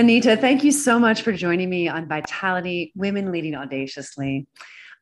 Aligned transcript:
Anita, 0.00 0.34
thank 0.34 0.64
you 0.64 0.72
so 0.72 0.98
much 0.98 1.20
for 1.20 1.30
joining 1.30 1.68
me 1.68 1.86
on 1.86 2.08
Vitality 2.08 2.90
Women 2.96 3.30
Leading 3.30 3.54
Audaciously. 3.54 4.46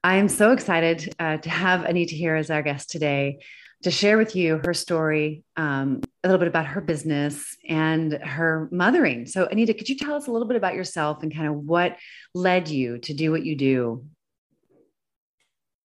I 0.02 0.16
am 0.16 0.28
so 0.28 0.50
excited 0.50 1.14
uh, 1.20 1.36
to 1.36 1.48
have 1.48 1.84
Anita 1.84 2.16
here 2.16 2.34
as 2.34 2.50
our 2.50 2.62
guest 2.62 2.90
today 2.90 3.38
to 3.84 3.92
share 3.92 4.18
with 4.18 4.34
you 4.34 4.60
her 4.64 4.74
story, 4.74 5.44
um, 5.56 6.00
a 6.24 6.28
little 6.28 6.40
bit 6.40 6.48
about 6.48 6.66
her 6.66 6.80
business 6.80 7.56
and 7.68 8.12
her 8.14 8.68
mothering. 8.72 9.26
So, 9.26 9.46
Anita, 9.46 9.72
could 9.72 9.88
you 9.88 9.96
tell 9.96 10.16
us 10.16 10.26
a 10.26 10.32
little 10.32 10.48
bit 10.48 10.56
about 10.56 10.74
yourself 10.74 11.22
and 11.22 11.32
kind 11.32 11.46
of 11.46 11.54
what 11.54 11.96
led 12.34 12.66
you 12.66 12.98
to 12.98 13.14
do 13.14 13.30
what 13.30 13.44
you 13.44 13.54
do? 13.54 14.04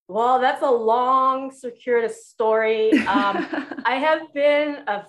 Well, 0.07 0.41
that's 0.41 0.63
a 0.63 0.71
long, 0.71 1.51
circuitous 1.51 2.25
story. 2.25 2.91
Um, 2.93 3.45
I 3.85 3.95
have 3.95 4.33
been 4.33 4.83
a 4.87 5.05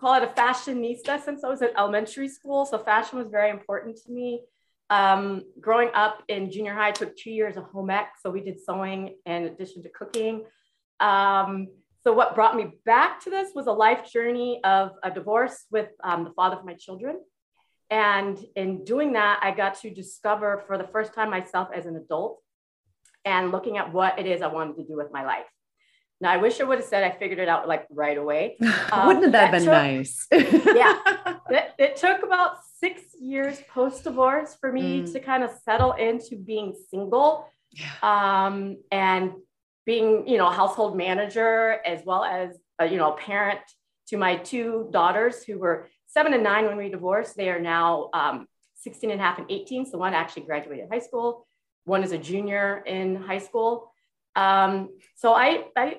call 0.00 0.14
it 0.14 0.22
a 0.22 0.28
fashionista 0.28 1.22
since 1.22 1.44
I 1.44 1.48
was 1.48 1.62
in 1.62 1.70
elementary 1.76 2.28
school. 2.28 2.66
So 2.66 2.78
fashion 2.78 3.18
was 3.18 3.28
very 3.28 3.50
important 3.50 3.98
to 4.04 4.12
me. 4.12 4.42
Um, 4.90 5.42
growing 5.60 5.90
up 5.94 6.22
in 6.28 6.50
junior 6.50 6.74
high, 6.74 6.88
I 6.88 6.92
took 6.92 7.16
two 7.16 7.30
years 7.30 7.56
of 7.56 7.64
home 7.64 7.90
ec. 7.90 8.08
So 8.22 8.30
we 8.30 8.40
did 8.40 8.58
sewing 8.60 9.16
in 9.26 9.44
addition 9.44 9.82
to 9.82 9.88
cooking. 9.90 10.44
Um, 11.00 11.68
so 12.04 12.12
what 12.12 12.34
brought 12.34 12.56
me 12.56 12.72
back 12.86 13.22
to 13.24 13.30
this 13.30 13.50
was 13.54 13.66
a 13.66 13.72
life 13.72 14.10
journey 14.10 14.60
of 14.64 14.92
a 15.02 15.10
divorce 15.10 15.64
with 15.70 15.88
um, 16.02 16.24
the 16.24 16.30
father 16.30 16.56
of 16.56 16.64
my 16.64 16.74
children. 16.74 17.18
And 17.90 18.38
in 18.54 18.84
doing 18.84 19.14
that, 19.14 19.40
I 19.42 19.50
got 19.50 19.80
to 19.80 19.90
discover 19.90 20.62
for 20.66 20.78
the 20.78 20.86
first 20.86 21.12
time 21.14 21.30
myself 21.30 21.68
as 21.74 21.86
an 21.86 21.96
adult 21.96 22.40
and 23.24 23.50
looking 23.50 23.78
at 23.78 23.92
what 23.92 24.18
it 24.18 24.26
is 24.26 24.42
I 24.42 24.46
wanted 24.46 24.76
to 24.76 24.84
do 24.84 24.96
with 24.96 25.12
my 25.12 25.24
life. 25.24 25.46
Now, 26.20 26.32
I 26.32 26.36
wish 26.38 26.60
I 26.60 26.64
would 26.64 26.78
have 26.78 26.86
said 26.86 27.04
I 27.04 27.16
figured 27.16 27.38
it 27.38 27.48
out 27.48 27.68
like 27.68 27.86
right 27.90 28.18
away. 28.18 28.56
Um, 28.90 29.06
Wouldn't 29.06 29.32
that 29.32 29.50
have 29.50 29.52
been 29.52 29.64
took, 29.64 29.72
nice? 29.72 30.26
yeah. 30.32 30.98
It, 31.50 31.72
it, 31.78 31.96
took 31.96 32.22
about 32.22 32.58
six 32.78 33.00
years 33.18 33.58
post 33.72 34.04
divorce 34.04 34.54
for 34.60 34.70
me 34.70 35.00
mm. 35.00 35.12
to 35.12 35.18
kind 35.18 35.42
of 35.42 35.50
settle 35.64 35.92
into 35.92 36.36
being 36.36 36.74
single 36.90 37.48
um, 38.02 38.76
and 38.92 39.32
being, 39.86 40.28
you 40.28 40.36
know, 40.36 40.48
a 40.48 40.52
household 40.52 40.94
manager 40.94 41.78
as 41.86 42.04
well 42.04 42.22
as, 42.22 42.58
a, 42.78 42.86
you 42.86 42.98
know, 42.98 43.12
parent 43.12 43.60
to 44.08 44.18
my 44.18 44.36
two 44.36 44.88
daughters 44.90 45.42
who 45.42 45.58
were 45.58 45.88
seven 46.06 46.34
and 46.34 46.42
nine 46.42 46.66
when 46.66 46.76
we 46.76 46.90
divorced. 46.90 47.34
They 47.34 47.48
are 47.48 47.60
now 47.60 48.10
um, 48.12 48.46
16 48.76 49.10
and 49.10 49.18
a 49.18 49.24
half 49.24 49.38
and 49.38 49.50
18. 49.50 49.86
So 49.86 49.96
one 49.96 50.12
actually 50.12 50.42
graduated 50.42 50.88
high 50.90 50.98
school. 50.98 51.46
One 51.84 52.02
is 52.02 52.12
a 52.12 52.18
junior 52.18 52.82
in 52.86 53.16
high 53.16 53.38
school. 53.38 53.90
Um, 54.36 54.90
so 55.16 55.32
I, 55.32 55.64
I 55.74 55.96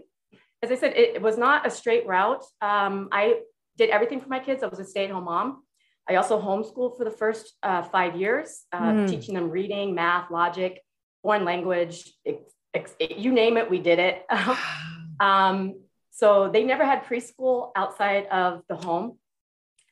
as 0.61 0.71
I 0.71 0.75
said, 0.75 0.93
it, 0.95 1.21
was 1.21 1.38
not 1.38 1.65
a 1.65 1.69
straight 1.69 2.05
route. 2.05 2.43
Um, 2.61 3.09
I 3.11 3.41
did 3.77 3.89
everything 3.89 4.19
for 4.19 4.27
my 4.27 4.39
kids. 4.39 4.63
I 4.63 4.67
was 4.67 4.79
a 4.79 4.85
stay-at-home 4.85 5.23
mom. 5.23 5.63
I 6.09 6.15
also 6.15 6.41
homeschooled 6.41 6.97
for 6.97 7.03
the 7.03 7.11
first 7.11 7.53
uh, 7.63 7.83
five 7.83 8.15
years, 8.15 8.65
uh, 8.73 8.92
mm. 8.92 9.09
teaching 9.09 9.36
them 9.36 9.49
reading, 9.49 9.93
math, 9.93 10.31
logic, 10.31 10.81
foreign 11.21 11.45
language, 11.45 12.11
it, 12.25 12.52
it, 12.73 13.17
you 13.17 13.31
name 13.31 13.58
it, 13.58 13.69
we 13.69 13.80
did 13.80 13.99
it. 13.99 14.25
um, 15.19 15.75
so 16.11 16.49
they 16.52 16.64
never 16.64 16.86
had 16.86 17.05
preschool 17.05 17.71
outside 17.75 18.25
of 18.27 18.64
the 18.67 18.75
home. 18.75 19.17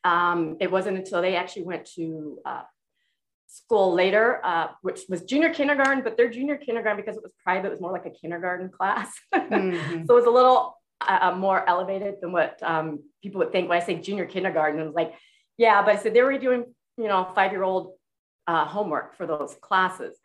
Um, 0.04 0.58
it 0.60 0.72
wasn't 0.72 0.98
until 0.98 1.22
they 1.22 1.36
actually 1.36 1.64
went 1.64 1.86
to 1.96 2.40
uh, 2.46 2.64
school 3.48 3.94
later, 3.94 4.40
uh, 4.44 4.68
which 4.82 5.02
was 5.10 5.24
junior 5.24 5.54
kindergarten, 5.54 6.04
but 6.04 6.18
their 6.18 6.30
junior 6.30 6.58
kindergarten, 6.58 7.02
because 7.02 7.18
it 7.18 7.24
was 7.24 7.34
private, 7.44 7.72
was 7.72 7.82
more 7.82 7.92
like 7.92 8.06
a 8.06 8.12
kindergarten 8.12 8.70
class. 8.70 9.14
Mm-hmm. 9.34 10.06
so 10.06 10.14
it 10.14 10.20
was 10.20 10.26
a 10.26 10.30
little 10.30 10.78
uh, 11.00 11.20
uh, 11.22 11.36
more 11.36 11.68
elevated 11.68 12.16
than 12.22 12.32
what 12.32 12.62
um, 12.62 13.00
people 13.24 13.40
would 13.40 13.52
think 13.52 13.70
when 13.70 13.82
I 13.82 13.86
say 13.86 13.96
junior 13.96 14.26
kindergarten. 14.26 14.80
It 14.80 14.86
was 14.86 14.94
like, 14.94 15.14
yeah, 15.58 15.82
but 15.82 15.96
I 15.96 15.98
said 15.98 16.14
they 16.14 16.22
were 16.22 16.38
doing, 16.38 16.66
you 16.98 17.08
know, 17.08 17.32
five 17.34 17.52
year 17.52 17.64
old 17.64 17.94
uh, 18.48 18.66
homework 18.66 19.16
for 19.16 19.26
those 19.26 19.56
classes. 19.62 20.18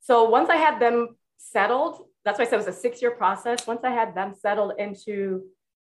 So 0.00 0.24
once 0.30 0.48
I 0.48 0.56
had 0.56 0.80
them 0.80 1.16
settled, 1.36 2.06
that's 2.24 2.38
why 2.38 2.44
I 2.44 2.48
said 2.48 2.54
it 2.54 2.66
was 2.66 2.76
a 2.76 2.80
six 2.80 3.02
year 3.02 3.10
process. 3.10 3.66
Once 3.66 3.80
I 3.84 3.90
had 3.90 4.14
them 4.14 4.34
settled 4.34 4.72
into 4.78 5.42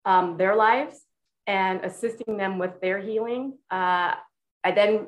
um, 0.06 0.38
their 0.38 0.56
lives 0.56 1.00
and 1.46 1.84
assisting 1.84 2.38
them 2.38 2.58
with 2.58 2.80
their 2.82 3.00
healing, 3.00 3.58
uh, 3.70 4.14
I 4.64 4.72
then 4.74 5.08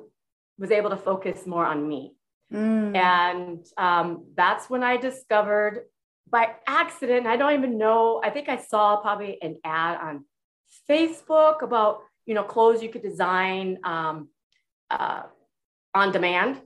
was 0.62 0.72
able 0.72 0.92
to 0.92 0.96
focus 0.96 1.48
more 1.48 1.66
on 1.66 1.86
me. 1.86 2.14
Mm. 2.54 2.96
And 2.96 3.66
um, 3.78 4.26
that's 4.36 4.70
when 4.70 4.84
I 4.84 4.96
discovered 4.98 5.86
by 6.30 6.52
accident, 6.68 7.26
I 7.26 7.36
don't 7.36 7.54
even 7.54 7.78
know, 7.78 8.22
I 8.24 8.30
think 8.30 8.48
I 8.48 8.58
saw 8.58 9.02
probably 9.02 9.42
an 9.42 9.58
ad 9.66 9.98
on 10.00 10.26
Facebook 10.90 11.64
about, 11.64 12.02
you 12.28 12.36
know, 12.36 12.44
clothes 12.44 12.84
you 12.84 12.90
could 12.90 13.02
design 13.02 13.80
um, 13.84 14.30
uh, 14.92 15.24
on 15.96 16.12
demand. 16.12 16.62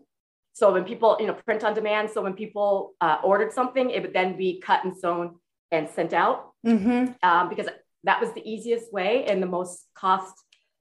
So 0.54 0.74
when 0.74 0.84
people, 0.84 1.18
you 1.20 1.28
know, 1.28 1.34
print 1.34 1.64
on 1.64 1.74
demand. 1.74 2.12
So 2.12 2.22
when 2.22 2.34
people 2.34 2.96
uh, 3.02 3.18
ordered 3.24 3.54
something, 3.54 3.90
it 3.90 4.02
would 4.02 4.14
then 4.14 4.38
be 4.38 4.62
cut 4.62 4.84
and 4.84 4.96
sewn 4.96 5.36
and 5.72 5.90
sent 5.90 6.14
out 6.14 6.52
mm-hmm. 6.66 7.14
um, 7.24 7.50
because 7.50 7.68
that 8.04 8.22
was 8.22 8.32
the 8.34 8.50
easiest 8.50 8.92
way 8.94 9.26
and 9.26 9.42
the 9.42 9.48
most 9.48 9.86
cost 9.96 10.34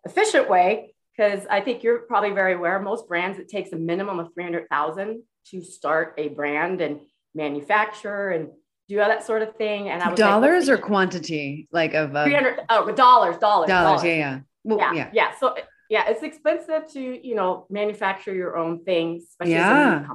efficient 0.04 0.50
way 0.50 0.93
because 1.16 1.46
I 1.50 1.60
think 1.60 1.82
you're 1.82 2.00
probably 2.00 2.30
very 2.30 2.54
aware 2.54 2.80
most 2.80 3.08
brands 3.08 3.38
it 3.38 3.48
takes 3.48 3.72
a 3.72 3.76
minimum 3.76 4.18
of 4.18 4.32
300,000 4.34 5.22
to 5.50 5.62
start 5.62 6.14
a 6.18 6.28
brand 6.28 6.80
and 6.80 7.00
manufacture 7.34 8.30
and 8.30 8.48
do 8.88 9.00
all 9.00 9.08
that 9.08 9.24
sort 9.24 9.42
of 9.42 9.56
thing. 9.56 9.88
And 9.88 10.02
I 10.02 10.10
was 10.10 10.18
dollars 10.18 10.68
like, 10.68 10.78
or 10.78 10.82
quantity 10.82 11.68
like 11.72 11.94
of 11.94 12.14
uh, 12.14 12.24
300 12.24 12.60
oh 12.68 12.92
dollars, 12.92 13.38
dollars, 13.38 13.68
dollars. 13.68 14.04
Yeah, 14.04 14.14
yeah. 14.14 14.40
Well, 14.64 14.78
yeah, 14.78 14.92
yeah. 14.92 15.10
Yeah. 15.12 15.34
So 15.38 15.56
yeah, 15.88 16.04
it's 16.08 16.22
expensive 16.22 16.90
to, 16.92 17.00
you 17.00 17.34
know, 17.34 17.66
manufacture 17.70 18.34
your 18.34 18.56
own 18.56 18.84
things. 18.84 19.36
yeah. 19.44 20.06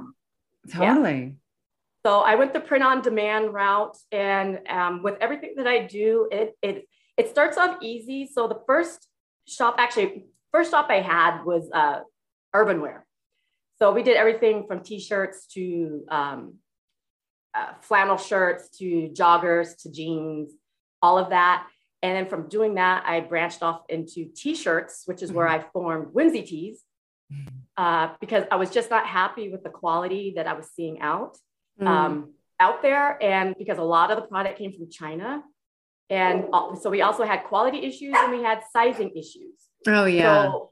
Totally. 0.70 1.20
Yeah. 1.20 1.28
So 2.04 2.20
I 2.20 2.34
went 2.34 2.52
the 2.52 2.60
print 2.60 2.84
on 2.84 3.02
demand 3.02 3.52
route 3.52 3.96
and 4.10 4.60
um, 4.68 5.02
with 5.02 5.16
everything 5.20 5.54
that 5.56 5.66
I 5.66 5.86
do, 5.86 6.28
it, 6.32 6.56
it, 6.62 6.88
it 7.16 7.28
starts 7.28 7.58
off 7.58 7.76
easy. 7.82 8.26
So 8.26 8.48
the 8.48 8.60
first 8.66 9.06
shop, 9.46 9.76
actually 9.78 10.24
first 10.52 10.70
shop 10.70 10.86
I 10.90 11.00
had 11.00 11.44
was 11.44 11.68
uh, 11.72 12.00
urban 12.54 12.80
wear. 12.80 13.06
So 13.78 13.92
we 13.92 14.02
did 14.02 14.16
everything 14.16 14.66
from 14.66 14.80
t-shirts 14.80 15.46
to 15.54 16.04
um, 16.08 16.54
uh, 17.54 17.72
flannel 17.80 18.18
shirts 18.18 18.68
to 18.78 19.10
joggers 19.14 19.80
to 19.82 19.90
jeans, 19.90 20.52
all 21.00 21.18
of 21.18 21.30
that. 21.30 21.66
And 22.02 22.16
then 22.16 22.26
from 22.28 22.48
doing 22.48 22.74
that, 22.74 23.04
I 23.06 23.20
branched 23.20 23.62
off 23.62 23.82
into 23.88 24.26
t-shirts, 24.34 25.02
which 25.06 25.22
is 25.22 25.32
where 25.32 25.46
mm-hmm. 25.46 25.66
I 25.66 25.70
formed 25.72 26.08
Whimsy 26.12 26.42
Tees, 26.42 26.82
mm-hmm. 27.32 27.56
uh, 27.76 28.14
because 28.20 28.44
I 28.50 28.56
was 28.56 28.70
just 28.70 28.90
not 28.90 29.06
happy 29.06 29.50
with 29.50 29.62
the 29.62 29.70
quality 29.70 30.34
that 30.36 30.46
I 30.46 30.54
was 30.54 30.68
seeing 30.74 31.00
out 31.00 31.36
mm. 31.80 31.86
um, 31.86 32.32
out 32.58 32.82
there, 32.82 33.22
and 33.22 33.54
because 33.58 33.78
a 33.78 33.82
lot 33.82 34.10
of 34.10 34.16
the 34.16 34.22
product 34.22 34.58
came 34.58 34.72
from 34.72 34.90
China, 34.90 35.42
and 36.10 36.46
so 36.80 36.90
we 36.90 37.02
also 37.02 37.24
had 37.24 37.44
quality 37.44 37.78
issues 37.84 38.14
and 38.16 38.32
we 38.32 38.42
had 38.42 38.62
sizing 38.72 39.10
issues. 39.16 39.69
Oh 39.86 40.04
yeah. 40.04 40.44
So, 40.44 40.70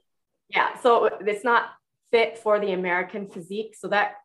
yeah. 0.49 0.77
So 0.79 1.05
it's 1.05 1.43
not 1.43 1.69
fit 2.11 2.37
for 2.37 2.59
the 2.59 2.71
American 2.71 3.29
physique. 3.29 3.75
So 3.77 3.87
that 3.89 4.15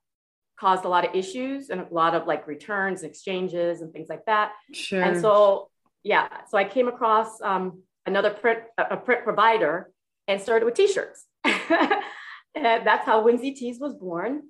caused 0.58 0.84
a 0.84 0.88
lot 0.88 1.06
of 1.06 1.14
issues 1.14 1.70
and 1.70 1.80
a 1.80 1.86
lot 1.90 2.14
of 2.14 2.26
like 2.26 2.46
returns, 2.46 3.02
and 3.02 3.10
exchanges, 3.10 3.80
and 3.80 3.92
things 3.92 4.08
like 4.08 4.24
that. 4.26 4.52
Sure. 4.72 5.02
And 5.02 5.20
so 5.20 5.70
yeah, 6.02 6.28
so 6.48 6.58
I 6.58 6.64
came 6.64 6.88
across 6.88 7.40
um, 7.40 7.82
another 8.06 8.30
print 8.30 8.60
a 8.78 8.96
print 8.96 9.24
provider 9.24 9.90
and 10.28 10.40
started 10.40 10.64
with 10.64 10.74
t-shirts. 10.74 11.24
and 11.44 12.64
that's 12.64 13.04
how 13.04 13.22
Whimsy 13.22 13.52
Tees 13.52 13.80
was 13.80 13.94
born. 13.94 14.42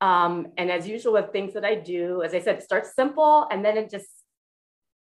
Um, 0.00 0.48
and 0.58 0.70
as 0.70 0.86
usual 0.86 1.14
with 1.14 1.32
things 1.32 1.54
that 1.54 1.64
I 1.64 1.74
do, 1.74 2.22
as 2.22 2.34
I 2.34 2.40
said, 2.40 2.56
it 2.56 2.62
starts 2.62 2.94
simple 2.94 3.46
and 3.50 3.64
then 3.64 3.78
it 3.78 3.90
just 3.90 4.08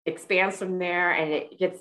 expands 0.05 0.57
from 0.57 0.79
there 0.79 1.11
and 1.11 1.33
it 1.33 1.59
gets 1.59 1.81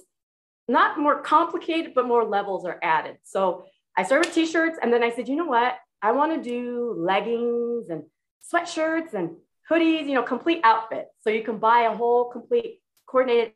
not 0.68 1.00
more 1.00 1.22
complicated, 1.22 1.94
but 1.94 2.08
more 2.08 2.24
levels 2.26 2.66
are 2.66 2.80
added. 2.82 3.18
So 3.24 3.66
I 3.98 4.04
started 4.04 4.28
with 4.28 4.36
t-shirts 4.36 4.78
and 4.82 4.92
then 4.92 5.04
I 5.04 5.12
said, 5.12 5.28
you 5.28 5.36
know 5.36 5.46
what? 5.46 5.76
I 6.02 6.12
want 6.12 6.34
to 6.36 6.50
do 6.50 6.96
leggings 6.98 7.90
and 7.90 8.04
sweatshirts 8.52 9.14
and 9.14 9.38
hoodies, 9.70 10.08
you 10.08 10.14
know, 10.14 10.24
complete 10.24 10.62
outfit. 10.64 11.08
So 11.22 11.30
you 11.30 11.44
can 11.44 11.58
buy 11.58 11.82
a 11.82 11.96
whole 11.96 12.26
complete 12.26 12.82
coordinated 13.08 13.54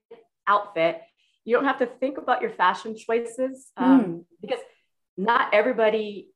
outfit. 0.47 1.01
You 1.45 1.55
don't 1.55 1.65
have 1.65 1.79
to 1.79 1.85
think 1.85 2.17
about 2.17 2.41
your 2.41 2.51
fashion 2.51 2.95
choices 2.97 3.71
um, 3.77 4.03
mm. 4.03 4.25
because 4.41 4.59
not 5.17 5.53
everybody 5.53 6.29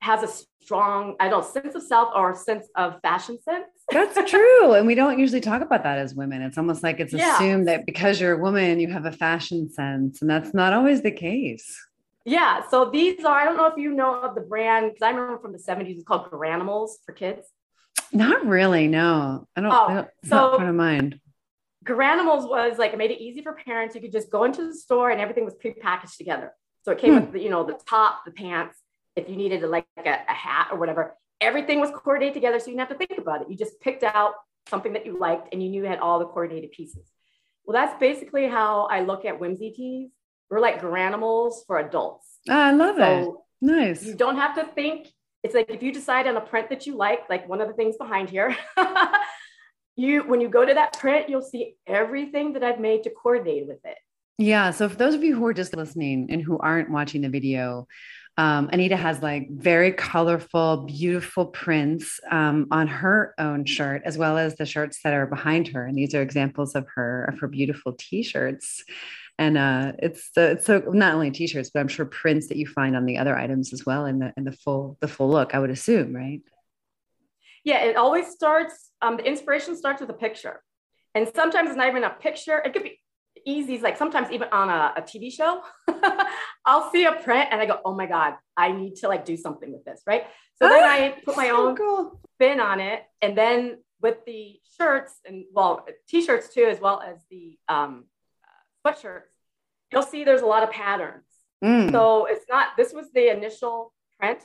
has 0.00 0.22
a 0.22 0.44
strong, 0.62 1.16
I 1.20 1.28
don't 1.28 1.40
know, 1.42 1.48
sense 1.48 1.74
of 1.74 1.82
self 1.82 2.10
or 2.14 2.34
sense 2.34 2.66
of 2.76 3.00
fashion 3.02 3.38
sense. 3.42 3.66
That's 3.90 4.30
true. 4.30 4.74
And 4.74 4.86
we 4.86 4.94
don't 4.94 5.18
usually 5.18 5.40
talk 5.40 5.62
about 5.62 5.82
that 5.82 5.98
as 5.98 6.14
women. 6.14 6.42
It's 6.42 6.58
almost 6.58 6.82
like 6.82 7.00
it's 7.00 7.12
yeah. 7.12 7.36
assumed 7.36 7.68
that 7.68 7.86
because 7.86 8.20
you're 8.20 8.34
a 8.34 8.38
woman, 8.38 8.80
you 8.80 8.88
have 8.88 9.06
a 9.06 9.12
fashion 9.12 9.70
sense. 9.70 10.20
And 10.20 10.30
that's 10.30 10.52
not 10.52 10.72
always 10.72 11.02
the 11.02 11.10
case. 11.10 11.74
Yeah. 12.26 12.68
So 12.68 12.90
these 12.90 13.24
are, 13.24 13.40
I 13.40 13.44
don't 13.44 13.56
know 13.56 13.66
if 13.66 13.78
you 13.78 13.92
know 13.92 14.20
of 14.20 14.34
the 14.34 14.42
brand, 14.42 14.90
because 14.90 15.02
I 15.02 15.10
remember 15.10 15.38
from 15.38 15.52
the 15.52 15.58
70s, 15.58 15.96
it's 15.96 16.04
called 16.04 16.30
Garanimals 16.30 16.90
for 17.06 17.12
kids. 17.12 17.46
Not 18.12 18.46
really. 18.46 18.88
No, 18.88 19.46
I 19.56 19.60
don't. 19.60 19.72
Oh, 19.72 19.86
I 19.86 19.94
don't 19.94 20.08
so 20.24 20.56
part 20.56 20.68
of 20.68 20.74
mind. 20.74 21.20
Garanimals 21.84 22.48
was 22.48 22.78
like, 22.78 22.92
it 22.92 22.98
made 22.98 23.10
it 23.10 23.22
easy 23.22 23.42
for 23.42 23.54
parents. 23.54 23.94
You 23.94 24.02
could 24.02 24.12
just 24.12 24.30
go 24.30 24.44
into 24.44 24.66
the 24.66 24.74
store 24.74 25.10
and 25.10 25.20
everything 25.20 25.46
was 25.46 25.54
pre-packaged 25.54 26.18
together. 26.18 26.52
So 26.82 26.92
it 26.92 26.98
came 26.98 27.14
hmm. 27.14 27.20
with 27.20 27.32
the, 27.32 27.40
you 27.40 27.48
know, 27.48 27.64
the 27.64 27.78
top, 27.88 28.24
the 28.26 28.32
pants, 28.32 28.78
if 29.16 29.28
you 29.28 29.36
needed 29.36 29.64
a, 29.64 29.66
like 29.66 29.86
a, 29.96 30.18
a 30.28 30.32
hat 30.32 30.68
or 30.70 30.78
whatever, 30.78 31.16
everything 31.40 31.80
was 31.80 31.90
coordinated 31.90 32.34
together. 32.34 32.58
So 32.58 32.66
you 32.66 32.76
didn't 32.76 32.88
have 32.88 32.98
to 32.98 33.06
think 33.06 33.18
about 33.18 33.42
it. 33.42 33.50
You 33.50 33.56
just 33.56 33.80
picked 33.80 34.02
out 34.02 34.34
something 34.68 34.92
that 34.92 35.06
you 35.06 35.18
liked 35.18 35.52
and 35.52 35.62
you 35.62 35.70
knew 35.70 35.82
you 35.82 35.88
had 35.88 35.98
all 35.98 36.18
the 36.18 36.26
coordinated 36.26 36.72
pieces. 36.72 37.06
Well, 37.64 37.74
that's 37.74 37.98
basically 38.00 38.48
how 38.48 38.88
I 38.90 39.02
look 39.02 39.24
at 39.24 39.38
whimsy 39.38 39.70
tees. 39.70 40.10
We're 40.50 40.60
like 40.60 40.80
Garanimals 40.80 41.66
for 41.66 41.78
adults. 41.78 42.38
Oh, 42.48 42.54
I 42.54 42.72
love 42.72 42.96
so 42.96 43.44
it. 43.60 43.66
Nice. 43.66 44.04
You 44.04 44.14
don't 44.14 44.36
have 44.36 44.54
to 44.54 44.64
think. 44.64 45.08
It's 45.42 45.54
like 45.54 45.70
if 45.70 45.82
you 45.82 45.92
decide 45.92 46.26
on 46.26 46.36
a 46.36 46.40
print 46.40 46.70
that 46.70 46.86
you 46.86 46.96
like, 46.96 47.28
like 47.28 47.48
one 47.48 47.60
of 47.60 47.68
the 47.68 47.74
things 47.74 47.96
behind 47.96 48.30
here, 48.30 48.56
you 49.96 50.22
when 50.22 50.40
you 50.40 50.48
go 50.48 50.64
to 50.64 50.74
that 50.74 50.98
print, 50.98 51.28
you'll 51.28 51.42
see 51.42 51.76
everything 51.86 52.54
that 52.54 52.64
I've 52.64 52.80
made 52.80 53.04
to 53.04 53.10
coordinate 53.10 53.66
with 53.66 53.84
it. 53.84 53.98
Yeah. 54.38 54.70
So 54.70 54.88
for 54.88 54.96
those 54.96 55.14
of 55.14 55.22
you 55.22 55.36
who 55.36 55.44
are 55.46 55.52
just 55.52 55.76
listening 55.76 56.28
and 56.30 56.40
who 56.40 56.58
aren't 56.58 56.90
watching 56.90 57.20
the 57.20 57.28
video, 57.28 57.86
um, 58.38 58.70
Anita 58.72 58.96
has 58.96 59.20
like 59.20 59.50
very 59.50 59.90
colorful, 59.90 60.84
beautiful 60.86 61.46
prints 61.46 62.20
um, 62.30 62.68
on 62.70 62.86
her 62.86 63.34
own 63.36 63.64
shirt, 63.64 64.02
as 64.04 64.16
well 64.16 64.38
as 64.38 64.54
the 64.54 64.64
shirts 64.64 65.00
that 65.02 65.12
are 65.12 65.26
behind 65.26 65.66
her. 65.68 65.84
And 65.84 65.98
these 65.98 66.14
are 66.14 66.22
examples 66.22 66.76
of 66.76 66.86
her 66.94 67.24
of 67.24 67.40
her 67.40 67.48
beautiful 67.48 67.94
T-shirts. 67.98 68.84
And 69.40 69.58
uh, 69.58 69.92
it's 69.98 70.30
the 70.30 70.52
it's 70.52 70.66
so 70.66 70.78
not 70.92 71.14
only 71.14 71.32
T-shirts, 71.32 71.70
but 71.74 71.80
I'm 71.80 71.88
sure 71.88 72.06
prints 72.06 72.46
that 72.46 72.56
you 72.56 72.66
find 72.68 72.96
on 72.96 73.06
the 73.06 73.18
other 73.18 73.36
items 73.36 73.72
as 73.72 73.84
well 73.84 74.06
in 74.06 74.20
the 74.20 74.32
in 74.36 74.44
the 74.44 74.52
full 74.52 74.96
the 75.00 75.08
full 75.08 75.28
look. 75.28 75.52
I 75.52 75.58
would 75.58 75.70
assume, 75.70 76.14
right? 76.14 76.40
Yeah, 77.64 77.82
it 77.82 77.96
always 77.96 78.28
starts. 78.28 78.90
Um, 79.02 79.16
the 79.16 79.24
inspiration 79.24 79.76
starts 79.76 80.00
with 80.00 80.10
a 80.10 80.14
picture, 80.14 80.62
and 81.12 81.28
sometimes 81.34 81.70
it's 81.70 81.76
not 81.76 81.88
even 81.88 82.04
a 82.04 82.10
picture. 82.10 82.58
It 82.58 82.72
could 82.72 82.84
be 82.84 83.00
easy. 83.44 83.78
Like 83.78 83.96
sometimes 83.96 84.30
even 84.30 84.48
on 84.52 84.68
a, 84.68 84.94
a 84.96 85.02
TV 85.02 85.32
show, 85.32 85.62
I'll 86.66 86.90
see 86.90 87.04
a 87.04 87.12
print 87.12 87.48
and 87.50 87.60
I 87.60 87.66
go, 87.66 87.80
oh 87.84 87.94
my 87.94 88.06
God, 88.06 88.34
I 88.56 88.72
need 88.72 88.96
to 88.96 89.08
like 89.08 89.24
do 89.24 89.36
something 89.36 89.72
with 89.72 89.84
this. 89.84 90.02
Right. 90.06 90.24
So 90.60 90.68
then 90.68 90.82
I 90.82 91.16
put 91.24 91.36
my 91.36 91.50
own 91.50 91.76
cool. 91.76 92.20
spin 92.34 92.60
on 92.60 92.80
it. 92.80 93.02
And 93.22 93.36
then 93.36 93.78
with 94.00 94.24
the 94.26 94.58
shirts 94.76 95.14
and 95.24 95.44
well, 95.52 95.86
t-shirts 96.08 96.52
too, 96.52 96.64
as 96.64 96.80
well 96.80 97.00
as 97.00 97.18
the 97.30 97.58
um, 97.68 98.04
uh, 98.44 98.90
sweatshirts, 98.90 99.30
you'll 99.92 100.02
see 100.02 100.24
there's 100.24 100.42
a 100.42 100.46
lot 100.46 100.62
of 100.62 100.70
patterns. 100.70 101.24
Mm. 101.64 101.90
So 101.90 102.26
it's 102.26 102.44
not, 102.48 102.76
this 102.76 102.92
was 102.92 103.06
the 103.12 103.30
initial 103.30 103.92
print 104.18 104.40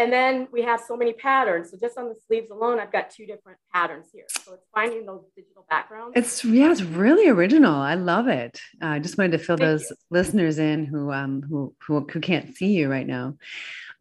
and 0.00 0.10
then 0.10 0.48
we 0.50 0.62
have 0.62 0.80
so 0.80 0.96
many 0.96 1.12
patterns. 1.12 1.70
So 1.70 1.76
just 1.78 1.98
on 1.98 2.08
the 2.08 2.14
sleeves 2.26 2.50
alone, 2.50 2.80
I've 2.80 2.90
got 2.90 3.10
two 3.10 3.26
different 3.26 3.58
patterns 3.70 4.06
here. 4.10 4.24
So 4.30 4.54
it's 4.54 4.64
finding 4.74 5.04
those 5.04 5.24
digital 5.36 5.66
backgrounds. 5.68 6.14
It's 6.16 6.42
yeah, 6.42 6.72
it's 6.72 6.80
really 6.80 7.28
original. 7.28 7.74
I 7.74 7.96
love 7.96 8.26
it. 8.26 8.58
Uh, 8.82 8.86
I 8.86 8.98
just 8.98 9.18
wanted 9.18 9.32
to 9.32 9.38
fill 9.38 9.58
Thank 9.58 9.68
those 9.68 9.90
you. 9.90 9.96
listeners 10.10 10.58
in 10.58 10.86
who 10.86 11.12
um 11.12 11.42
who, 11.42 11.74
who 11.86 12.06
who 12.10 12.20
can't 12.20 12.56
see 12.56 12.72
you 12.72 12.90
right 12.90 13.06
now. 13.06 13.36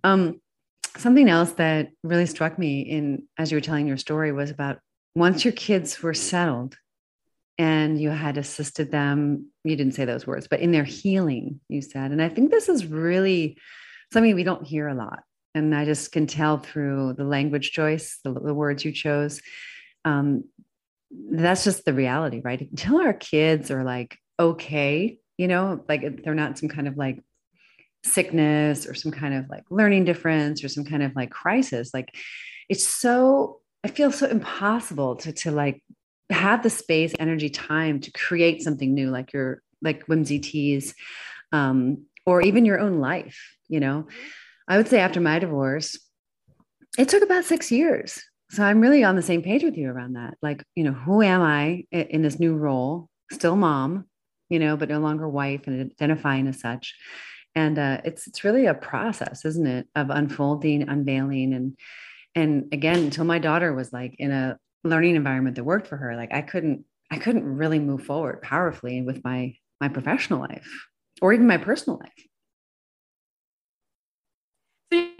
Um, 0.06 0.40
something 0.96 1.28
else 1.28 1.52
that 1.54 1.90
really 2.02 2.26
struck 2.26 2.58
me 2.58 2.80
in 2.80 3.24
as 3.38 3.52
you 3.52 3.58
were 3.58 3.62
telling 3.62 3.86
your 3.86 3.98
story 3.98 4.32
was 4.32 4.52
about 4.52 4.80
once 5.16 5.44
your 5.44 5.54
kids 5.54 6.02
were 6.02 6.14
settled 6.14 6.78
and 7.58 8.00
you 8.00 8.10
had 8.10 8.38
assisted 8.38 8.90
them 8.90 9.48
you 9.66 9.76
didn't 9.76 9.94
say 9.94 10.06
those 10.06 10.26
words 10.26 10.48
but 10.48 10.62
in 10.62 10.72
their 10.72 10.84
healing 10.84 11.60
you 11.68 11.82
said 11.82 12.12
and 12.12 12.22
i 12.22 12.30
think 12.30 12.50
this 12.50 12.70
is 12.70 12.86
really 12.86 13.58
something 14.12 14.34
we 14.34 14.44
don't 14.44 14.66
hear 14.66 14.88
a 14.88 14.96
lot 14.96 15.20
and 15.56 15.76
I 15.76 15.86
just 15.86 16.12
can 16.12 16.28
tell 16.28 16.58
through 16.58 17.14
the 17.14 17.24
language 17.24 17.72
choice, 17.72 18.20
the, 18.24 18.34
the 18.34 18.54
words 18.54 18.86
you 18.86 18.92
chose. 18.92 19.42
Um, 20.06 20.46
that's 21.12 21.64
just 21.64 21.86
the 21.86 21.94
reality, 21.94 22.42
right? 22.44 22.62
Until 22.72 23.02
our 23.02 23.14
kids 23.14 23.72
are 23.72 23.84
like 23.84 24.18
okay, 24.40 25.20
you 25.38 25.50
know, 25.50 25.84
like 25.90 26.24
they're 26.24 26.34
not 26.34 26.58
some 26.58 26.70
kind 26.70 26.88
of 26.88 26.96
like 26.96 27.22
sickness 28.06 28.88
or 28.88 28.94
some 28.94 29.12
kind 29.12 29.34
of 29.34 29.50
like 29.50 29.66
learning 29.70 30.06
difference 30.06 30.64
or 30.64 30.70
some 30.70 30.86
kind 30.86 31.04
of 31.04 31.14
like 31.14 31.30
crisis. 31.30 31.94
Like 31.94 32.16
it's 32.70 32.88
so 32.88 33.60
I 33.84 33.90
feel 33.90 34.12
so 34.12 34.28
impossible 34.28 35.18
to 35.18 35.34
to 35.34 35.52
like 35.52 35.84
have 36.30 36.64
the 36.64 36.70
space, 36.70 37.14
energy, 37.20 37.50
time 37.50 38.00
to 38.02 38.12
create 38.12 38.62
something 38.62 38.94
new, 38.94 39.10
like 39.10 39.34
your 39.34 39.62
like 39.82 40.04
whimsy 40.04 40.40
tees, 40.40 40.94
um, 41.52 42.06
or 42.26 42.42
even 42.42 42.66
your 42.66 42.80
own 42.80 43.00
life, 43.00 43.58
you 43.68 43.80
know. 43.80 44.04
Mm-hmm 44.04 44.36
I 44.70 44.78
would 44.78 44.88
say 44.88 45.00
after 45.00 45.20
my 45.20 45.40
divorce, 45.40 46.00
it 46.98 47.10
took 47.10 47.24
about 47.24 47.44
six 47.44 47.72
years. 47.72 48.22
So 48.52 48.64
I'm 48.64 48.80
really 48.80 49.04
on 49.04 49.16
the 49.16 49.22
same 49.22 49.42
page 49.42 49.64
with 49.64 49.78
you 49.78 49.90
around 49.90 50.14
that. 50.14 50.36
Like, 50.42 50.64
you 50.76 50.84
know, 50.84 50.92
who 50.92 51.22
am 51.22 51.42
I 51.42 51.86
in 51.92 52.22
this 52.22 52.40
new 52.40 52.56
role? 52.56 53.10
Still 53.32 53.56
mom, 53.56 54.06
you 54.50 54.60
know, 54.60 54.78
but 54.78 54.90
no 54.90 55.00
longer 55.00 55.28
wife 55.28 55.68
and 55.68 55.92
identifying 55.92 56.48
as 56.48 56.60
such. 56.60 56.96
And 57.56 57.78
uh, 57.78 58.02
it's 58.06 58.28
it's 58.28 58.44
really 58.44 58.68
a 58.68 58.74
process, 58.74 59.44
isn't 59.44 59.68
it, 59.68 59.88
of 59.96 60.10
unfolding, 60.10 60.88
unveiling, 60.88 61.54
and 61.54 61.78
and 62.36 62.72
again, 62.72 63.00
until 63.00 63.26
my 63.26 63.40
daughter 63.40 63.74
was 63.74 63.92
like 63.92 64.16
in 64.20 64.32
a 64.32 64.58
learning 64.84 65.16
environment 65.16 65.56
that 65.56 65.64
worked 65.64 65.88
for 65.88 65.98
her, 65.98 66.16
like 66.16 66.34
I 66.34 66.42
couldn't 66.42 66.86
I 67.12 67.18
couldn't 67.18 67.44
really 67.44 67.80
move 67.80 68.04
forward 68.04 68.42
powerfully 68.42 69.02
with 69.02 69.24
my 69.24 69.56
my 69.82 69.90
professional 69.90 70.40
life 70.40 70.88
or 71.22 71.34
even 71.34 71.48
my 71.48 71.58
personal 71.58 72.00
life. 72.00 72.29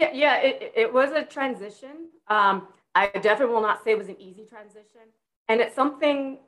So 0.00 0.08
yeah, 0.12 0.36
it, 0.38 0.72
it 0.74 0.92
was 0.92 1.12
a 1.12 1.22
transition. 1.22 2.08
Um, 2.28 2.68
I 2.94 3.06
definitely 3.08 3.54
will 3.54 3.62
not 3.62 3.84
say 3.84 3.92
it 3.92 3.98
was 3.98 4.08
an 4.08 4.20
easy 4.20 4.44
transition. 4.44 5.02
And 5.48 5.60
it's 5.60 5.74
something 5.74 6.38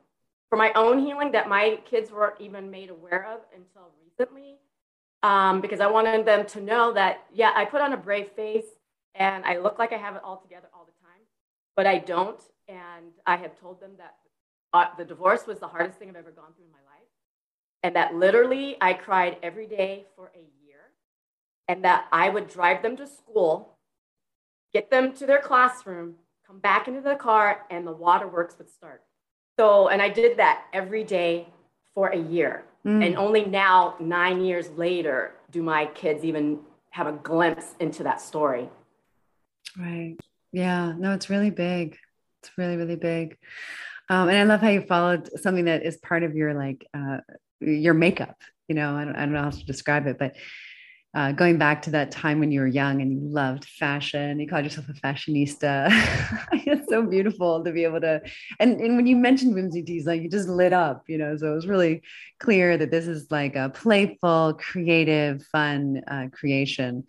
for 0.49 0.57
my 0.57 0.71
own 0.73 1.05
healing 1.05 1.31
that 1.33 1.47
my 1.47 1.79
kids 1.89 2.11
weren't 2.11 2.39
even 2.39 2.71
made 2.71 2.89
aware 2.89 3.27
of 3.31 3.41
until 3.55 3.91
recently. 4.03 4.57
Um, 5.21 5.61
because 5.61 5.79
I 5.79 5.87
wanted 5.87 6.25
them 6.25 6.45
to 6.47 6.61
know 6.61 6.93
that, 6.93 7.23
yeah, 7.33 7.51
I 7.55 7.65
put 7.65 7.81
on 7.81 7.93
a 7.93 7.97
brave 7.97 8.29
face 8.29 8.65
and 9.15 9.45
I 9.45 9.57
look 9.57 9.79
like 9.79 9.93
I 9.93 9.97
have 9.97 10.15
it 10.15 10.21
all 10.23 10.37
together 10.37 10.67
all 10.73 10.85
the 10.85 11.05
time, 11.05 11.21
but 11.77 11.87
I 11.87 11.99
don't. 11.99 12.41
And 12.67 13.11
I 13.25 13.37
have 13.37 13.57
told 13.59 13.79
them 13.79 13.91
that 13.97 14.15
uh, 14.73 14.87
the 14.97 15.05
divorce 15.05 15.47
was 15.47 15.59
the 15.59 15.67
hardest 15.67 15.99
thing 15.99 16.09
I've 16.09 16.15
ever 16.15 16.31
gone 16.31 16.53
through 16.55 16.65
in 16.65 16.71
my 16.71 16.77
life. 16.77 17.07
And 17.83 17.95
that 17.95 18.15
literally 18.15 18.77
I 18.81 18.93
cried 18.93 19.37
every 19.43 19.67
day 19.67 20.05
for 20.15 20.31
a 20.35 20.62
and 21.67 21.83
that 21.83 22.07
I 22.11 22.29
would 22.29 22.49
drive 22.49 22.81
them 22.81 22.97
to 22.97 23.07
school, 23.07 23.77
get 24.73 24.89
them 24.89 25.13
to 25.13 25.25
their 25.25 25.39
classroom, 25.39 26.15
come 26.45 26.59
back 26.59 26.87
into 26.87 27.01
the 27.01 27.15
car, 27.15 27.61
and 27.69 27.87
the 27.87 27.91
waterworks 27.91 28.57
would 28.57 28.69
start. 28.69 29.01
So, 29.57 29.87
and 29.87 30.01
I 30.01 30.09
did 30.09 30.37
that 30.37 30.65
every 30.73 31.03
day 31.03 31.47
for 31.93 32.09
a 32.09 32.17
year. 32.17 32.63
Mm. 32.85 33.05
And 33.05 33.17
only 33.17 33.45
now, 33.45 33.95
nine 33.99 34.43
years 34.43 34.69
later, 34.71 35.35
do 35.51 35.63
my 35.63 35.85
kids 35.85 36.23
even 36.25 36.59
have 36.89 37.07
a 37.07 37.11
glimpse 37.11 37.75
into 37.79 38.03
that 38.03 38.19
story. 38.19 38.69
Right. 39.77 40.17
Yeah. 40.51 40.93
No, 40.97 41.13
it's 41.13 41.29
really 41.29 41.49
big. 41.49 41.97
It's 42.41 42.51
really, 42.57 42.77
really 42.77 42.95
big. 42.95 43.37
Um, 44.09 44.27
and 44.27 44.37
I 44.37 44.43
love 44.43 44.59
how 44.59 44.69
you 44.69 44.81
followed 44.81 45.29
something 45.39 45.65
that 45.65 45.83
is 45.83 45.97
part 45.97 46.23
of 46.23 46.35
your 46.35 46.53
like 46.53 46.85
uh, 46.93 47.19
your 47.61 47.93
makeup. 47.93 48.35
You 48.67 48.75
know, 48.75 48.95
I 48.95 49.05
don't, 49.05 49.15
I 49.15 49.19
don't 49.21 49.33
know 49.33 49.43
how 49.43 49.49
to 49.49 49.65
describe 49.65 50.07
it, 50.07 50.17
but 50.19 50.35
uh, 51.15 51.31
going 51.31 51.59
back 51.59 51.83
to 51.83 51.91
that 51.91 52.09
time 52.09 52.39
when 52.39 52.51
you 52.51 52.59
were 52.59 52.67
young 52.67 52.99
and 53.01 53.11
you 53.11 53.19
loved 53.21 53.65
fashion, 53.65 54.39
you 54.39 54.47
called 54.47 54.63
yourself 54.63 54.89
a 54.89 54.93
fashionista. 54.93 55.87
it's 56.53 56.89
so 56.89 57.03
beautiful 57.03 57.63
to 57.63 57.71
be 57.71 57.83
able 57.83 58.01
to, 58.01 58.19
and, 58.59 58.81
and 58.81 58.95
when 58.95 59.05
you 59.05 59.15
mentioned 59.15 59.53
whimsy 59.53 59.83
tees, 59.83 60.07
like 60.07 60.23
you 60.23 60.29
just 60.29 60.49
lit 60.49 60.73
up, 60.73 61.03
you 61.07 61.19
know, 61.19 61.37
so 61.37 61.51
it 61.51 61.55
was 61.55 61.67
really 61.67 62.01
clear 62.39 62.77
that 62.77 62.89
this 62.89 63.05
is 63.05 63.27
like 63.29 63.55
a 63.55 63.69
playful, 63.69 64.55
creative, 64.59 65.43
fun 65.51 66.01
uh, 66.07 66.27
creation 66.31 67.03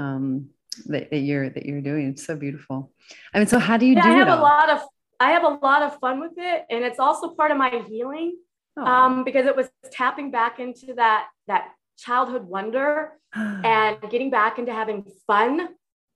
um, 0.00 0.48
that, 0.86 1.10
that, 1.12 1.20
you're, 1.20 1.48
that 1.48 1.64
you're 1.64 1.80
doing. 1.80 2.08
It's 2.08 2.26
so 2.26 2.34
beautiful. 2.34 2.90
I 3.32 3.38
mean, 3.38 3.46
so 3.46 3.60
how 3.60 3.76
do 3.76 3.86
you 3.86 3.94
yeah, 3.94 4.02
do 4.02 4.08
I 4.08 4.12
have 4.14 4.28
it? 4.28 4.32
a 4.32 4.42
lot 4.42 4.70
of, 4.70 4.80
I 5.20 5.30
have 5.30 5.44
a 5.44 5.58
lot 5.62 5.82
of 5.82 5.96
fun 6.00 6.18
with 6.18 6.32
it. 6.36 6.64
And 6.70 6.82
it's 6.82 6.98
also 6.98 7.28
part 7.36 7.52
of 7.52 7.56
my 7.56 7.84
healing 7.88 8.36
um, 8.76 9.22
because 9.22 9.46
it 9.46 9.54
was 9.54 9.68
tapping 9.92 10.32
back 10.32 10.58
into 10.58 10.94
that, 10.94 11.28
that 11.46 11.68
childhood 11.98 12.44
wonder 12.44 13.12
and 13.34 13.98
getting 14.10 14.30
back 14.30 14.58
into 14.58 14.72
having 14.72 15.04
fun 15.26 15.68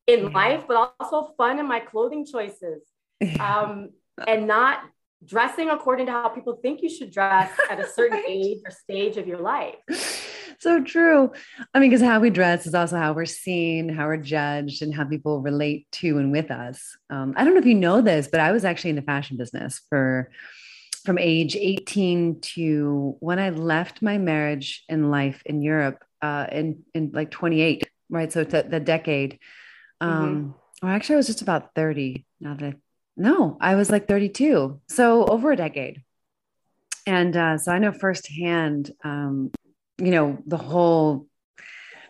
in 0.07 0.25
yeah. 0.25 0.29
life, 0.31 0.65
but 0.67 0.95
also 0.99 1.33
fun 1.37 1.59
in 1.59 1.67
my 1.67 1.81
clothing 1.81 2.27
choices. 2.27 2.83
Yeah. 3.21 3.63
Um, 3.63 3.91
and 4.27 4.47
not 4.47 4.81
dressing 5.25 5.71
according 5.71 6.07
to 6.07 6.13
how 6.13 6.29
people 6.29 6.59
think 6.63 6.83
you 6.83 6.89
should 6.89 7.11
dress 7.11 7.51
at 7.71 7.81
a 7.81 7.89
certain 7.89 8.19
right. 8.19 8.27
age 8.29 8.59
or 8.65 8.71
stage 8.71 9.17
of 9.17 9.27
your 9.27 9.39
life. 9.39 9.77
so 10.59 10.83
true. 10.83 11.31
I 11.75 11.79
mean, 11.79 11.91
because 11.91 12.05
how 12.05 12.21
we 12.21 12.31
dress 12.31 12.67
is 12.67 12.75
also 12.75 12.97
how 12.97 13.13
we're 13.13 13.27
seen, 13.27 13.89
how 13.89 14.07
we're 14.07 14.17
judged, 14.17 14.83
and 14.83 14.95
how 14.95 15.05
people 15.05 15.41
relate 15.41 15.87
to 15.93 16.19
and 16.19 16.33
with 16.33 16.51
us. 16.51 16.97
Um, 17.11 17.35
I 17.37 17.45
don't 17.45 17.55
know 17.55 17.61
if 17.61 17.67
you 17.67 17.75
know 17.75 18.01
this, 18.01 18.29
but 18.29 18.41
I 18.41 18.53
was 18.53 18.65
actually 18.65 18.91
in 18.91 18.97
the 18.97 19.03
fashion 19.03 19.37
business 19.37 19.81
for 19.89 20.31
from 21.05 21.19
age 21.19 21.57
18 21.57 22.41
to 22.41 23.17
when 23.21 23.39
I 23.39 23.51
left 23.51 24.03
my 24.03 24.19
marriage 24.19 24.85
and 24.89 25.11
life 25.11 25.43
in 25.47 25.63
Europe 25.63 26.05
uh, 26.23 26.47
in 26.51 26.85
in 26.95 27.11
like 27.13 27.31
28, 27.31 27.89
right? 28.11 28.33
So 28.33 28.41
it's 28.41 28.53
the 28.53 28.81
decade. 28.81 29.39
Um, 30.01 30.55
mm-hmm. 30.81 30.87
Or 30.87 30.91
actually, 30.91 31.15
I 31.15 31.19
was 31.19 31.27
just 31.27 31.43
about 31.43 31.75
30. 31.75 32.25
Now 32.41 32.55
that 32.55 32.65
I, 32.65 32.75
no, 33.17 33.59
I 33.61 33.75
was 33.75 33.91
like 33.91 34.07
32. 34.07 34.81
So 34.89 35.25
over 35.27 35.53
a 35.53 35.57
decade. 35.57 36.03
And 37.07 37.37
uh, 37.37 37.59
so 37.59 37.73
I 37.73 37.79
know 37.79 37.93
firsthand, 37.93 38.93
um, 39.03 39.51
you 39.99 40.11
know, 40.11 40.39
the 40.47 40.59
whole 40.59 41.27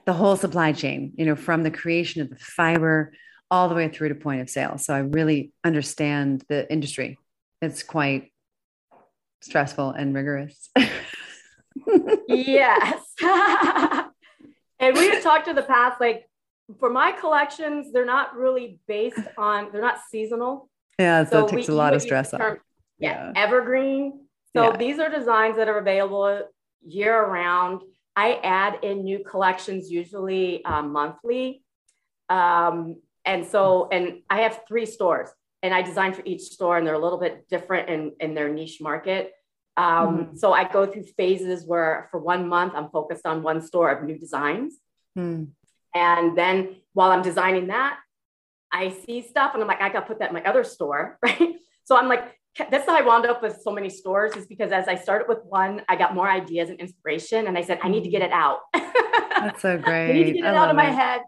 the 0.07 0.13
whole 0.15 0.37
supply 0.37 0.73
chain, 0.73 1.13
you 1.17 1.27
know, 1.27 1.37
from 1.37 1.63
the 1.63 1.71
creation 1.71 2.23
of 2.23 2.31
the 2.31 2.37
fiber 2.37 3.13
all 3.51 3.69
the 3.69 3.75
way 3.75 3.89
through 3.89 4.09
to 4.09 4.15
point 4.15 4.41
of 4.41 4.51
sale. 4.51 4.79
So 4.79 4.95
I 4.95 5.01
really 5.01 5.53
understand 5.65 6.45
the 6.49 6.71
industry. 6.73 7.19
It's 7.61 7.83
quite 7.83 8.33
stressful 9.41 9.91
and 9.91 10.15
rigorous. 10.15 10.71
yes. 12.29 13.03
and 14.81 14.97
we 14.97 15.09
have 15.09 15.23
talked 15.23 15.49
in 15.49 15.57
the 15.57 15.63
past, 15.63 16.01
like 16.01 16.29
for 16.79 16.91
my 16.91 17.13
collections, 17.13 17.93
they're 17.93 18.05
not 18.05 18.37
really 18.37 18.79
based 18.87 19.21
on, 19.37 19.69
they're 19.73 19.83
not 19.83 19.99
seasonal. 20.11 20.69
Yeah, 20.99 21.25
so, 21.25 21.31
so 21.31 21.47
it 21.47 21.51
takes 21.51 21.69
we, 21.69 21.75
a 21.75 21.77
lot 21.77 21.95
of 21.95 22.03
stress 22.03 22.35
off. 22.35 22.41
Yeah, 22.99 23.33
yeah, 23.33 23.33
evergreen. 23.37 24.27
So 24.57 24.71
yeah. 24.71 24.77
these 24.77 24.99
are 24.99 25.09
designs 25.09 25.57
that 25.57 25.69
are 25.69 25.79
available 25.79 26.43
year 26.85 27.25
round. 27.25 27.83
I 28.17 28.41
add 28.43 28.81
in 28.83 29.05
new 29.05 29.21
collections 29.21 29.91
usually 29.91 30.65
um, 30.65 30.93
monthly. 30.93 31.63
Um, 32.29 32.97
and 33.25 33.47
so, 33.47 33.89
and 33.93 34.23
I 34.29 34.41
have 34.41 34.63
three 34.67 34.87
stores 34.87 35.29
and 35.63 35.75
I 35.75 35.83
design 35.83 36.13
for 36.15 36.23
each 36.25 36.43
store 36.43 36.79
and 36.79 36.87
they're 36.87 36.95
a 36.95 36.99
little 36.99 37.19
bit 37.19 37.49
different 37.49 37.89
in, 37.89 38.13
in 38.21 38.35
their 38.35 38.49
niche 38.49 38.81
market. 38.81 39.33
Um, 39.77 40.19
mm 40.19 40.39
So 40.39 40.53
I 40.53 40.65
go 40.71 40.87
through 40.87 41.05
phases 41.17 41.65
where 41.65 42.09
for 42.11 42.21
one 42.21 42.49
month 42.49 42.75
I'm 42.77 42.91
focused 42.91 43.27
on 43.27 43.43
one 43.43 43.61
store 43.63 43.91
of 43.91 44.05
new 44.05 44.19
designs. 44.19 44.75
Mm. 45.17 45.49
And 45.95 46.37
then 46.37 46.77
while 46.93 47.11
I'm 47.11 47.23
designing 47.23 47.69
that, 47.69 47.99
I 48.73 48.91
see 48.91 49.23
stuff 49.23 49.53
and 49.55 49.63
I'm 49.63 49.69
like, 49.69 49.81
I 49.81 49.89
got 49.89 50.01
to 50.01 50.07
put 50.07 50.19
that 50.19 50.29
in 50.29 50.35
my 50.35 50.45
other 50.45 50.65
store, 50.65 51.19
right? 51.25 51.57
So 51.85 51.97
I'm 51.97 52.09
like, 52.09 52.35
that's 52.71 52.87
how 52.87 52.97
I 52.97 53.03
wound 53.03 53.25
up 53.27 53.41
with 53.41 53.61
so 53.63 53.71
many 53.71 53.89
stores 53.89 54.35
is 54.37 54.47
because 54.47 54.73
as 54.73 54.89
I 54.89 54.97
started 54.97 55.29
with 55.29 55.39
one, 55.45 55.83
I 55.89 55.97
got 55.97 56.15
more 56.15 56.29
ideas 56.29 56.71
and 56.71 56.81
inspiration. 56.81 57.47
And 57.47 57.57
I 57.57 57.63
said, 57.63 57.79
I 57.83 57.89
need 57.89 58.03
to 58.05 58.11
get 58.11 58.23
it 58.23 58.33
out. 58.33 58.61
That's 58.75 59.63
so 59.63 59.79
great. 59.79 60.11
I 60.11 60.13
need 60.13 60.25
to 60.25 60.33
get 60.33 60.45
it 60.45 60.49
I 60.49 60.57
out 60.57 60.71
of 60.71 60.77
my 60.77 60.91
it. 60.91 60.95
head. 60.95 61.21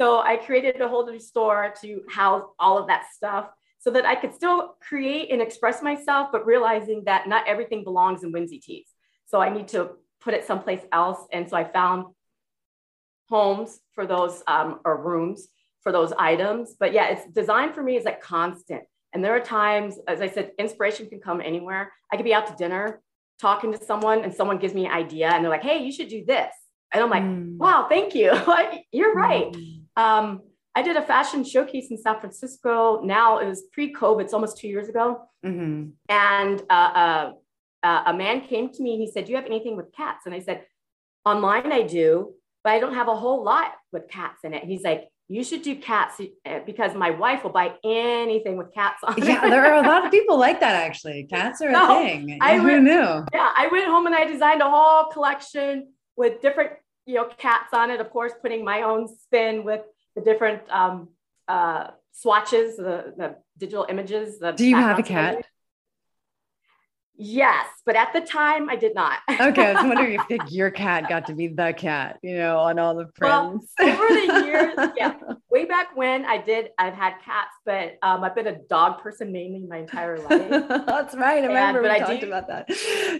So 0.00 0.20
I 0.20 0.36
created 0.36 0.80
a 0.80 0.88
whole 0.88 1.04
new 1.04 1.20
store 1.20 1.74
to 1.82 2.00
house 2.08 2.44
all 2.58 2.78
of 2.78 2.86
that 2.86 3.12
stuff 3.14 3.50
so 3.78 3.90
that 3.90 4.06
I 4.06 4.14
could 4.14 4.34
still 4.34 4.76
create 4.80 5.30
and 5.30 5.42
express 5.42 5.82
myself, 5.82 6.30
but 6.32 6.46
realizing 6.46 7.04
that 7.04 7.28
not 7.28 7.46
everything 7.46 7.84
belongs 7.84 8.22
in 8.24 8.32
Whimsy 8.32 8.60
Tees. 8.60 8.88
So 9.26 9.42
I 9.42 9.52
need 9.52 9.68
to 9.68 9.90
put 10.22 10.32
it 10.32 10.46
someplace 10.46 10.80
else. 10.90 11.18
And 11.34 11.50
so 11.50 11.54
I 11.54 11.64
found 11.64 12.06
homes 13.28 13.78
for 13.92 14.06
those 14.06 14.42
um, 14.46 14.80
or 14.86 15.02
rooms 15.02 15.48
for 15.82 15.92
those 15.92 16.14
items. 16.18 16.76
But 16.80 16.94
yeah, 16.94 17.08
it's 17.08 17.30
design 17.34 17.74
for 17.74 17.82
me 17.82 17.98
is 17.98 18.04
like 18.06 18.22
constant. 18.22 18.84
And 19.12 19.22
there 19.22 19.36
are 19.36 19.40
times, 19.40 19.98
as 20.08 20.22
I 20.22 20.28
said, 20.28 20.52
inspiration 20.58 21.10
can 21.10 21.20
come 21.20 21.42
anywhere. 21.42 21.92
I 22.10 22.16
could 22.16 22.24
be 22.24 22.32
out 22.32 22.46
to 22.46 22.54
dinner 22.54 23.02
talking 23.38 23.70
to 23.72 23.84
someone 23.84 24.24
and 24.24 24.32
someone 24.32 24.58
gives 24.58 24.72
me 24.72 24.86
an 24.86 24.92
idea 24.92 25.28
and 25.28 25.44
they're 25.44 25.50
like, 25.50 25.62
hey, 25.62 25.84
you 25.84 25.92
should 25.92 26.08
do 26.08 26.24
this. 26.24 26.54
And 26.90 27.02
I'm 27.02 27.10
like, 27.10 27.22
mm. 27.22 27.58
wow, 27.58 27.86
thank 27.88 28.14
you. 28.14 28.32
You're 28.92 29.14
right. 29.14 29.52
Mm. 29.52 29.79
Um, 29.96 30.42
I 30.74 30.82
did 30.82 30.96
a 30.96 31.02
fashion 31.02 31.44
showcase 31.44 31.88
in 31.90 31.98
San 31.98 32.20
Francisco. 32.20 33.00
Now 33.02 33.38
it 33.38 33.46
was 33.46 33.62
pre-COVID, 33.72 34.22
it's 34.22 34.32
almost 34.32 34.58
two 34.58 34.68
years 34.68 34.88
ago. 34.88 35.22
Mm-hmm. 35.44 35.90
And 36.08 36.62
uh, 36.70 36.72
uh, 36.72 37.32
uh, 37.82 38.02
a 38.06 38.14
man 38.14 38.42
came 38.42 38.70
to 38.72 38.82
me 38.82 38.94
and 38.94 39.02
he 39.02 39.10
said, 39.10 39.24
"Do 39.24 39.32
you 39.32 39.36
have 39.36 39.46
anything 39.46 39.76
with 39.76 39.92
cats?" 39.92 40.26
And 40.26 40.34
I 40.34 40.40
said, 40.40 40.64
"Online, 41.24 41.72
I 41.72 41.82
do, 41.82 42.34
but 42.62 42.72
I 42.72 42.78
don't 42.78 42.94
have 42.94 43.08
a 43.08 43.16
whole 43.16 43.42
lot 43.42 43.72
with 43.92 44.08
cats 44.08 44.44
in 44.44 44.52
it." 44.54 44.64
he's 44.64 44.82
like, 44.82 45.08
"You 45.28 45.42
should 45.42 45.62
do 45.62 45.76
cats 45.76 46.20
uh, 46.20 46.60
because 46.66 46.94
my 46.94 47.10
wife 47.10 47.42
will 47.42 47.52
buy 47.52 47.74
anything 47.82 48.58
with 48.58 48.72
cats 48.74 49.02
on." 49.02 49.16
Yeah, 49.16 49.48
there 49.48 49.64
are 49.64 49.82
a 49.82 49.86
lot 49.86 50.04
of 50.04 50.10
people 50.16 50.38
like 50.38 50.60
that. 50.60 50.74
Actually, 50.74 51.24
cats 51.24 51.62
are 51.62 51.70
no, 51.70 51.98
a 51.98 52.04
thing. 52.04 52.38
I 52.40 52.58
Who 52.58 52.64
went, 52.64 52.84
knew? 52.84 53.24
Yeah, 53.32 53.50
I 53.56 53.68
went 53.72 53.86
home 53.86 54.06
and 54.06 54.14
I 54.14 54.24
designed 54.24 54.60
a 54.60 54.70
whole 54.70 55.06
collection 55.06 55.94
with 56.16 56.42
different, 56.42 56.72
you 57.06 57.14
know, 57.14 57.28
cats 57.38 57.72
on 57.72 57.90
it. 57.90 58.00
Of 58.00 58.10
course, 58.10 58.32
putting 58.40 58.64
my 58.64 58.82
own 58.82 59.08
spin 59.08 59.64
with 59.64 59.82
the 60.14 60.22
different 60.22 60.62
um, 60.70 61.08
uh, 61.48 61.88
swatches, 62.12 62.76
the, 62.76 63.14
the 63.16 63.36
digital 63.58 63.86
images. 63.88 64.38
The 64.38 64.52
Do 64.52 64.66
you 64.66 64.76
have 64.76 64.98
a 64.98 65.02
cat? 65.02 65.34
Images. 65.34 65.49
Yes, 67.22 67.66
but 67.84 67.96
at 67.96 68.14
the 68.14 68.22
time 68.22 68.70
I 68.70 68.76
did 68.76 68.94
not. 68.94 69.18
okay, 69.30 69.66
I 69.66 69.72
was 69.74 69.84
wondering 69.84 70.18
if 70.30 70.50
your 70.50 70.70
cat 70.70 71.06
got 71.06 71.26
to 71.26 71.34
be 71.34 71.48
the 71.48 71.74
cat, 71.76 72.18
you 72.22 72.34
know, 72.38 72.58
on 72.58 72.78
all 72.78 72.94
the 72.94 73.04
prints. 73.04 73.74
Well, 73.78 73.90
over 73.90 74.08
the 74.08 74.46
years, 74.46 74.74
yeah, 74.96 75.16
way 75.50 75.66
back 75.66 75.94
when 75.94 76.24
I 76.24 76.38
did, 76.38 76.70
I've 76.78 76.94
had 76.94 77.14
cats, 77.22 77.50
but 77.66 77.98
um, 78.02 78.24
I've 78.24 78.34
been 78.34 78.46
a 78.46 78.58
dog 78.70 79.02
person 79.02 79.32
mainly 79.32 79.66
my 79.68 79.78
entire 79.78 80.18
life. 80.18 80.48
That's 80.86 81.14
right. 81.14 81.44
I 81.44 81.46
remember 81.46 81.80
and, 81.80 81.88
we 81.88 81.90
I 81.90 81.98
talked 81.98 82.22
do, 82.22 82.26
about 82.26 82.48
that. 82.48 82.70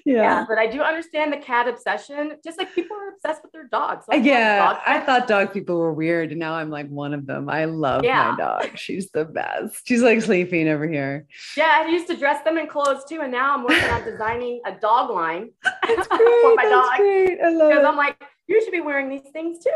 Yeah. 0.06 0.14
yeah. 0.14 0.44
but 0.48 0.56
I 0.56 0.66
do 0.66 0.80
understand 0.80 1.30
the 1.30 1.38
cat 1.38 1.68
obsession. 1.68 2.32
Just 2.42 2.56
like 2.56 2.74
people 2.74 2.96
are 2.96 3.10
obsessed 3.10 3.42
with 3.42 3.52
their 3.52 3.68
dogs. 3.68 4.06
So 4.10 4.16
yeah, 4.16 4.66
dog 4.66 4.78
I 4.86 5.00
thought 5.00 5.28
dog 5.28 5.52
people 5.52 5.76
were 5.76 5.92
weird, 5.92 6.30
and 6.30 6.40
now 6.40 6.54
I'm 6.54 6.70
like 6.70 6.88
one 6.88 7.12
of 7.12 7.26
them. 7.26 7.50
I 7.50 7.66
love 7.66 8.02
yeah. 8.02 8.30
my 8.30 8.36
dog. 8.38 8.78
She's 8.78 9.10
the 9.10 9.26
best. 9.26 9.86
She's 9.86 10.02
like 10.02 10.22
sleeping 10.22 10.68
over 10.68 10.88
here. 10.88 11.26
Yeah, 11.54 11.82
I 11.84 11.88
used 11.88 12.06
to 12.06 12.16
dress 12.16 12.42
them 12.44 12.56
in 12.56 12.66
clothes 12.66 13.04
too, 13.06 13.20
and 13.20 13.30
now 13.30 13.54
I'm 13.54 13.64
on 13.90 14.04
designing 14.04 14.60
a 14.64 14.72
dog 14.72 15.10
line 15.10 15.50
great, 15.84 15.98
for 16.08 16.54
my 16.54 16.64
dog. 16.64 17.68
Because 17.68 17.84
I'm 17.84 17.96
like, 17.96 18.16
you 18.46 18.62
should 18.62 18.72
be 18.72 18.80
wearing 18.80 19.08
these 19.08 19.30
things 19.32 19.64
too. 19.64 19.70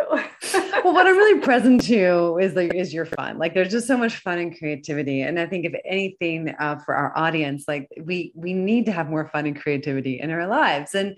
well, 0.85 0.93
what 0.93 1.07
I'm 1.07 1.17
really 1.17 1.41
present 1.41 1.83
to 1.85 2.39
is 2.39 2.55
like 2.55 2.75
is 2.75 2.93
your 2.93 3.07
fun. 3.07 3.39
Like 3.39 3.55
there's 3.55 3.71
just 3.71 3.87
so 3.87 3.97
much 3.97 4.17
fun 4.17 4.39
and 4.39 4.57
creativity. 4.57 5.23
And 5.23 5.39
I 5.39 5.47
think 5.47 5.65
if 5.65 5.75
anything 5.85 6.55
uh, 6.59 6.79
for 6.85 6.95
our 6.97 7.17
audience, 7.17 7.65
like 7.69 7.89
we 8.03 8.33
we 8.35 8.53
need 8.53 8.87
to 8.87 8.93
have 8.93 9.09
more 9.09 9.29
fun 9.29 9.47
and 9.47 9.61
creativity 9.61 10.21
in 10.21 10.31
our 10.31 10.47
lives. 10.47 10.95
And 10.95 11.17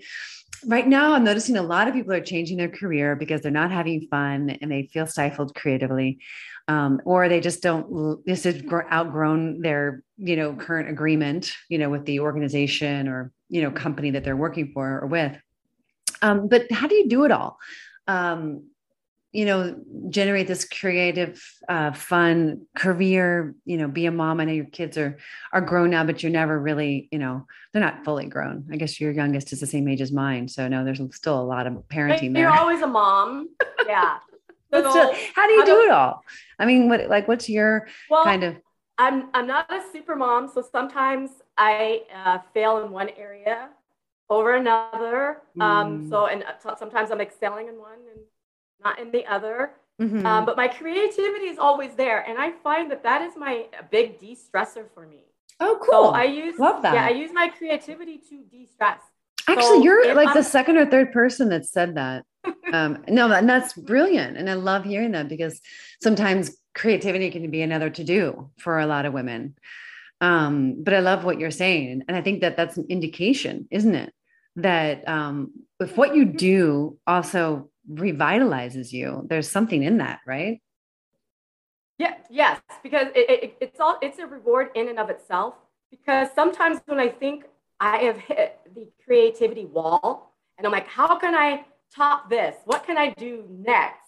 right 0.65 0.87
now 0.87 1.13
i'm 1.13 1.23
noticing 1.23 1.55
a 1.55 1.61
lot 1.61 1.87
of 1.87 1.93
people 1.93 2.11
are 2.11 2.19
changing 2.19 2.57
their 2.57 2.69
career 2.69 3.15
because 3.15 3.41
they're 3.41 3.51
not 3.51 3.69
having 3.69 4.07
fun 4.09 4.49
and 4.49 4.71
they 4.71 4.89
feel 4.91 5.05
stifled 5.05 5.53
creatively 5.53 6.19
um, 6.67 7.01
or 7.05 7.29
they 7.29 7.39
just 7.39 7.61
don't 7.61 8.25
this 8.25 8.43
has 8.43 8.61
outgrown 8.91 9.61
their 9.61 10.03
you 10.17 10.35
know 10.35 10.53
current 10.53 10.89
agreement 10.89 11.53
you 11.69 11.77
know 11.77 11.89
with 11.89 12.05
the 12.05 12.19
organization 12.19 13.07
or 13.07 13.31
you 13.49 13.61
know 13.61 13.71
company 13.71 14.11
that 14.11 14.23
they're 14.23 14.35
working 14.35 14.71
for 14.73 14.99
or 14.99 15.07
with. 15.07 15.35
Um, 16.21 16.47
but 16.47 16.71
how 16.71 16.87
do 16.87 16.95
you 16.95 17.07
do 17.07 17.25
it 17.25 17.31
all? 17.31 17.57
Um, 18.07 18.65
you 19.33 19.45
know 19.45 19.75
generate 20.09 20.47
this 20.47 20.65
creative 20.65 21.43
uh, 21.67 21.91
fun 21.91 22.65
career 22.75 23.55
you 23.65 23.77
know 23.77 23.87
be 23.87 24.05
a 24.05 24.11
mom. 24.11 24.39
I 24.39 24.45
know 24.45 24.53
your 24.53 24.65
kids 24.65 24.97
are 24.97 25.17
are 25.53 25.61
grown 25.61 25.91
now 25.91 26.03
but 26.03 26.23
you're 26.23 26.31
never 26.31 26.59
really 26.59 27.07
you 27.11 27.19
know 27.19 27.45
they're 27.71 27.81
not 27.81 28.03
fully 28.03 28.25
grown. 28.25 28.67
I 28.71 28.77
guess 28.77 28.99
your 28.99 29.11
youngest 29.11 29.53
is 29.53 29.59
the 29.59 29.67
same 29.67 29.87
age 29.87 30.01
as 30.01 30.11
mine. 30.11 30.47
So 30.47 30.67
no 30.67 30.83
there's 30.83 31.01
still 31.15 31.39
a 31.39 31.43
lot 31.43 31.67
of 31.67 31.73
parenting 31.87 32.23
you're 32.23 32.33
there. 32.33 32.41
you're 32.43 32.57
always 32.57 32.81
a 32.81 32.87
mom. 32.87 33.49
Yeah 33.85 34.17
so, 34.71 35.15
how 35.35 35.47
do 35.47 35.53
you 35.53 35.65
do 35.65 35.81
it 35.81 35.91
all 35.91 36.23
i 36.59 36.65
mean 36.65 36.89
what 36.89 37.07
like 37.09 37.27
what's 37.27 37.49
your 37.49 37.87
well, 38.09 38.23
kind 38.23 38.43
of 38.43 38.55
i'm 38.97 39.29
i'm 39.33 39.47
not 39.47 39.71
a 39.71 39.81
super 39.91 40.15
mom 40.15 40.47
so 40.47 40.61
sometimes 40.61 41.29
i 41.57 42.01
uh, 42.13 42.39
fail 42.53 42.83
in 42.83 42.91
one 42.91 43.09
area 43.17 43.69
over 44.29 44.55
another 44.55 45.41
mm. 45.57 45.61
um 45.61 46.03
hmm. 46.03 46.09
so 46.09 46.25
and 46.27 46.43
uh, 46.43 46.75
sometimes 46.75 47.11
i'm 47.11 47.21
excelling 47.21 47.67
in 47.67 47.79
one 47.79 47.99
and 48.13 48.19
not 48.83 48.99
in 48.99 49.11
the 49.11 49.25
other. 49.25 49.71
Mm-hmm. 50.01 50.25
Um, 50.25 50.45
but 50.45 50.57
my 50.57 50.67
creativity 50.67 51.45
is 51.45 51.57
always 51.57 51.95
there. 51.95 52.21
And 52.27 52.37
I 52.37 52.51
find 52.63 52.91
that 52.91 53.03
that 53.03 53.21
is 53.21 53.33
my 53.35 53.65
big 53.89 54.19
de 54.19 54.35
stressor 54.35 54.85
for 54.93 55.07
me. 55.07 55.23
Oh, 55.59 55.79
cool. 55.81 56.09
So 56.09 56.09
I 56.09 56.25
use, 56.25 56.59
love 56.59 56.83
that. 56.83 56.93
Yeah, 56.93 57.05
I 57.05 57.09
use 57.09 57.31
my 57.33 57.49
creativity 57.49 58.19
to 58.29 58.43
de 58.43 58.67
stress. 58.67 58.99
Actually, 59.47 59.63
so 59.63 59.83
you're 59.83 60.13
like 60.13 60.29
I'm, 60.29 60.35
the 60.35 60.43
second 60.43 60.77
or 60.77 60.85
third 60.85 61.13
person 61.13 61.49
that 61.49 61.65
said 61.65 61.95
that. 61.95 62.25
Um, 62.73 63.03
no, 63.07 63.31
and 63.31 63.49
that's 63.49 63.73
brilliant. 63.73 64.37
And 64.37 64.49
I 64.49 64.53
love 64.53 64.83
hearing 64.85 65.11
that 65.11 65.29
because 65.29 65.59
sometimes 66.01 66.57
creativity 66.73 67.31
can 67.31 67.49
be 67.49 67.61
another 67.61 67.89
to 67.89 68.03
do 68.03 68.49
for 68.59 68.79
a 68.79 68.87
lot 68.87 69.05
of 69.05 69.13
women. 69.13 69.55
Um, 70.21 70.83
but 70.83 70.93
I 70.93 70.99
love 70.99 71.23
what 71.23 71.39
you're 71.39 71.51
saying. 71.51 72.03
And 72.07 72.17
I 72.17 72.21
think 72.21 72.41
that 72.41 72.57
that's 72.57 72.77
an 72.77 72.87
indication, 72.89 73.67
isn't 73.71 73.95
it? 73.95 74.13
That 74.55 75.07
um, 75.07 75.51
if 75.79 75.95
what 75.97 76.15
you 76.15 76.25
do 76.25 76.97
also 77.05 77.69
revitalizes 77.91 78.91
you 78.91 79.25
there's 79.29 79.49
something 79.49 79.83
in 79.83 79.99
that 79.99 80.19
right 80.27 80.61
yeah 81.97 82.15
yes 82.29 82.59
because 82.83 83.07
it, 83.15 83.29
it, 83.29 83.57
it's 83.61 83.79
all 83.79 83.97
it's 84.01 84.19
a 84.19 84.27
reward 84.27 84.69
in 84.75 84.89
and 84.89 84.99
of 84.99 85.09
itself 85.09 85.55
because 85.89 86.27
sometimes 86.35 86.79
when 86.85 86.99
i 86.99 87.07
think 87.07 87.45
i 87.79 87.97
have 87.97 88.17
hit 88.17 88.59
the 88.75 88.89
creativity 89.05 89.65
wall 89.65 90.33
and 90.57 90.67
i'm 90.67 90.73
like 90.73 90.87
how 90.87 91.17
can 91.17 91.33
i 91.33 91.63
top 91.95 92.29
this? 92.29 92.55
What 92.65 92.85
can 92.85 92.97
I 92.97 93.11
do 93.11 93.45
next? 93.49 94.07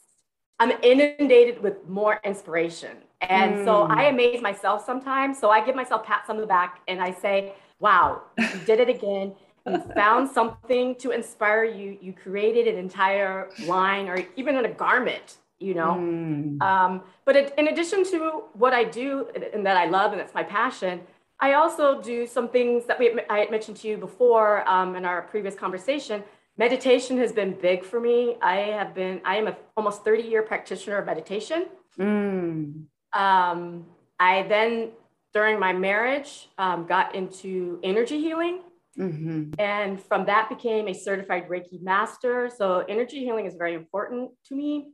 I'm 0.59 0.71
inundated 0.83 1.61
with 1.61 1.87
more 1.87 2.19
inspiration. 2.23 2.97
And 3.21 3.55
mm. 3.55 3.65
so 3.65 3.83
I 3.83 4.03
amaze 4.05 4.41
myself 4.41 4.85
sometimes. 4.85 5.39
So 5.39 5.49
I 5.49 5.65
give 5.65 5.75
myself 5.75 6.05
pats 6.05 6.29
on 6.29 6.37
the 6.37 6.45
back 6.45 6.81
and 6.87 7.01
I 7.01 7.11
say, 7.11 7.53
wow, 7.79 8.23
you 8.37 8.47
did 8.65 8.79
it 8.79 8.89
again. 8.89 9.33
You 9.65 9.79
found 9.93 10.29
something 10.29 10.95
to 10.95 11.11
inspire 11.11 11.63
you. 11.63 11.97
You 12.01 12.13
created 12.13 12.67
an 12.67 12.77
entire 12.79 13.49
line 13.65 14.07
or 14.07 14.23
even 14.35 14.55
in 14.55 14.65
a 14.65 14.71
garment, 14.71 15.37
you 15.59 15.73
know. 15.73 15.95
Mm. 15.95 16.61
Um, 16.61 17.01
but 17.25 17.35
it, 17.35 17.53
in 17.57 17.67
addition 17.67 18.03
to 18.11 18.43
what 18.53 18.73
I 18.73 18.83
do 18.83 19.27
and 19.53 19.65
that 19.65 19.77
I 19.77 19.85
love 19.85 20.11
and 20.11 20.19
that's 20.19 20.33
my 20.33 20.43
passion, 20.43 21.01
I 21.39 21.53
also 21.53 22.01
do 22.01 22.27
some 22.27 22.49
things 22.49 22.85
that 22.85 22.99
we, 22.99 23.17
I 23.29 23.39
had 23.39 23.51
mentioned 23.51 23.77
to 23.77 23.87
you 23.87 23.97
before 23.97 24.67
um, 24.67 24.95
in 24.95 25.05
our 25.05 25.21
previous 25.23 25.55
conversation. 25.55 26.23
Meditation 26.59 27.17
has 27.19 27.31
been 27.31 27.53
big 27.53 27.85
for 27.85 28.01
me. 28.01 28.35
I 28.41 28.57
have 28.57 28.93
been, 28.93 29.21
I 29.23 29.37
am 29.37 29.47
a 29.47 29.55
almost 29.77 30.03
30 30.03 30.23
year 30.23 30.43
practitioner 30.43 30.97
of 30.97 31.05
meditation. 31.05 31.67
Mm. 31.97 32.83
Um, 33.13 33.85
I 34.19 34.43
then, 34.43 34.89
during 35.33 35.57
my 35.57 35.71
marriage, 35.71 36.49
um, 36.57 36.85
got 36.85 37.15
into 37.15 37.79
energy 37.81 38.19
healing. 38.19 38.59
Mm-hmm. 38.97 39.53
And 39.57 40.01
from 40.01 40.25
that 40.25 40.49
became 40.49 40.89
a 40.89 40.93
certified 40.93 41.47
Reiki 41.47 41.81
master. 41.81 42.51
So 42.53 42.83
energy 42.89 43.19
healing 43.19 43.45
is 43.45 43.55
very 43.55 43.73
important 43.73 44.31
to 44.47 44.55
me. 44.55 44.89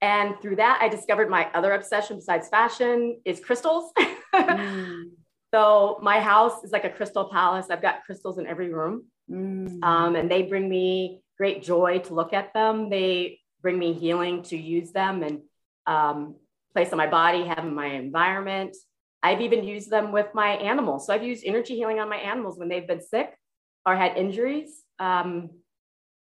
And 0.00 0.40
through 0.40 0.56
that, 0.56 0.78
I 0.80 0.88
discovered 0.88 1.28
my 1.28 1.50
other 1.54 1.72
obsession 1.72 2.18
besides 2.18 2.48
fashion 2.48 3.20
is 3.24 3.40
crystals. 3.40 3.90
mm. 4.34 5.06
So 5.52 5.98
my 6.02 6.20
house 6.20 6.62
is 6.62 6.70
like 6.70 6.84
a 6.84 6.90
crystal 6.90 7.24
palace. 7.24 7.66
I've 7.68 7.82
got 7.82 8.04
crystals 8.06 8.38
in 8.38 8.46
every 8.46 8.72
room. 8.72 9.06
Mm. 9.30 9.82
Um, 9.82 10.16
and 10.16 10.30
they 10.30 10.42
bring 10.42 10.68
me 10.68 11.22
great 11.36 11.62
joy 11.62 12.00
to 12.00 12.14
look 12.14 12.32
at 12.32 12.52
them. 12.52 12.90
They 12.90 13.38
bring 13.62 13.78
me 13.78 13.92
healing 13.92 14.42
to 14.44 14.56
use 14.56 14.92
them 14.92 15.22
and 15.22 15.42
um, 15.86 16.36
place 16.72 16.92
on 16.92 16.98
my 16.98 17.06
body, 17.06 17.44
have 17.44 17.64
in 17.64 17.74
my 17.74 17.86
environment. 17.86 18.76
I've 19.22 19.40
even 19.40 19.64
used 19.64 19.90
them 19.90 20.12
with 20.12 20.28
my 20.34 20.50
animals. 20.50 21.06
So 21.06 21.14
I've 21.14 21.22
used 21.22 21.44
energy 21.44 21.76
healing 21.76 22.00
on 22.00 22.08
my 22.08 22.16
animals 22.16 22.58
when 22.58 22.68
they've 22.68 22.86
been 22.86 23.02
sick 23.02 23.36
or 23.84 23.94
had 23.94 24.16
injuries. 24.16 24.82
Um, 24.98 25.50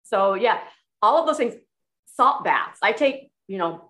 so 0.03 0.35
yeah, 0.35 0.59
all 1.01 1.19
of 1.19 1.27
those 1.27 1.37
things. 1.37 1.55
Salt 2.17 2.45
baths. 2.45 2.79
I 2.83 2.93
take, 2.93 3.31
you 3.47 3.57
know, 3.57 3.90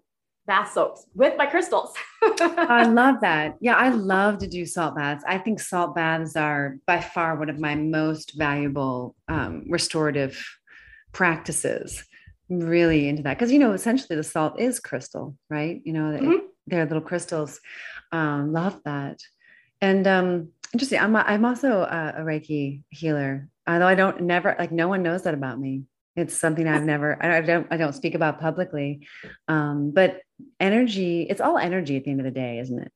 bath 0.51 0.73
soaps 0.73 1.07
with 1.15 1.35
my 1.39 1.47
crystals. 1.47 1.95
I 2.23 2.83
love 2.83 3.21
that. 3.21 3.57
Yeah, 3.61 3.77
I 3.77 3.91
love 3.91 4.39
to 4.39 4.49
do 4.49 4.67
salt 4.67 4.97
baths. 4.97 5.23
I 5.25 5.39
think 5.39 5.61
salt 5.61 5.95
baths 5.95 6.35
are 6.35 6.77
by 6.89 7.01
far 7.01 7.37
one 7.37 7.49
of 7.49 7.61
my 7.61 7.77
most 7.77 8.37
valuable 8.37 9.15
um, 9.29 9.63
restorative 9.69 10.45
practices. 11.13 12.05
I'm 12.51 12.59
really 12.59 13.09
into 13.09 13.23
that 13.23 13.39
because 13.39 13.53
you 13.53 13.61
know 13.61 13.75
essentially 13.75 14.17
the 14.17 14.25
salt 14.25 14.59
is 14.59 14.81
crystal, 14.81 15.37
right? 15.49 15.81
You 15.85 15.93
know 15.93 16.19
mm-hmm. 16.19 16.47
they're 16.67 16.85
little 16.85 17.01
crystals. 17.01 17.61
Um, 18.11 18.53
love 18.53 18.81
that. 18.85 19.21
And 19.81 20.05
um, 20.09 20.49
interesting. 20.73 20.99
I'm 20.99 21.15
I'm 21.15 21.45
also 21.45 21.83
a, 21.83 22.15
a 22.17 22.23
Reiki 22.23 22.83
healer, 22.89 23.49
although 23.69 23.87
I 23.87 23.95
don't 23.95 24.23
never 24.23 24.57
like 24.59 24.73
no 24.73 24.89
one 24.89 25.05
knows 25.05 25.23
that 25.23 25.35
about 25.35 25.61
me. 25.61 25.85
It's 26.17 26.37
something 26.37 26.67
I've 26.67 26.83
never, 26.95 27.23
I 27.25 27.41
don't, 27.41 27.67
I 27.71 27.77
don't 27.77 27.95
speak 27.95 28.17
about 28.17 28.41
publicly. 28.41 29.07
Um, 29.47 29.93
but 29.93 30.21
energy, 30.59 31.27
it's 31.29 31.41
all 31.41 31.59
energy 31.59 31.97
at 31.97 32.05
the 32.05 32.11
end 32.11 32.21
of 32.21 32.25
the 32.25 32.31
day, 32.31 32.59
isn't 32.59 32.79
it? 32.79 32.93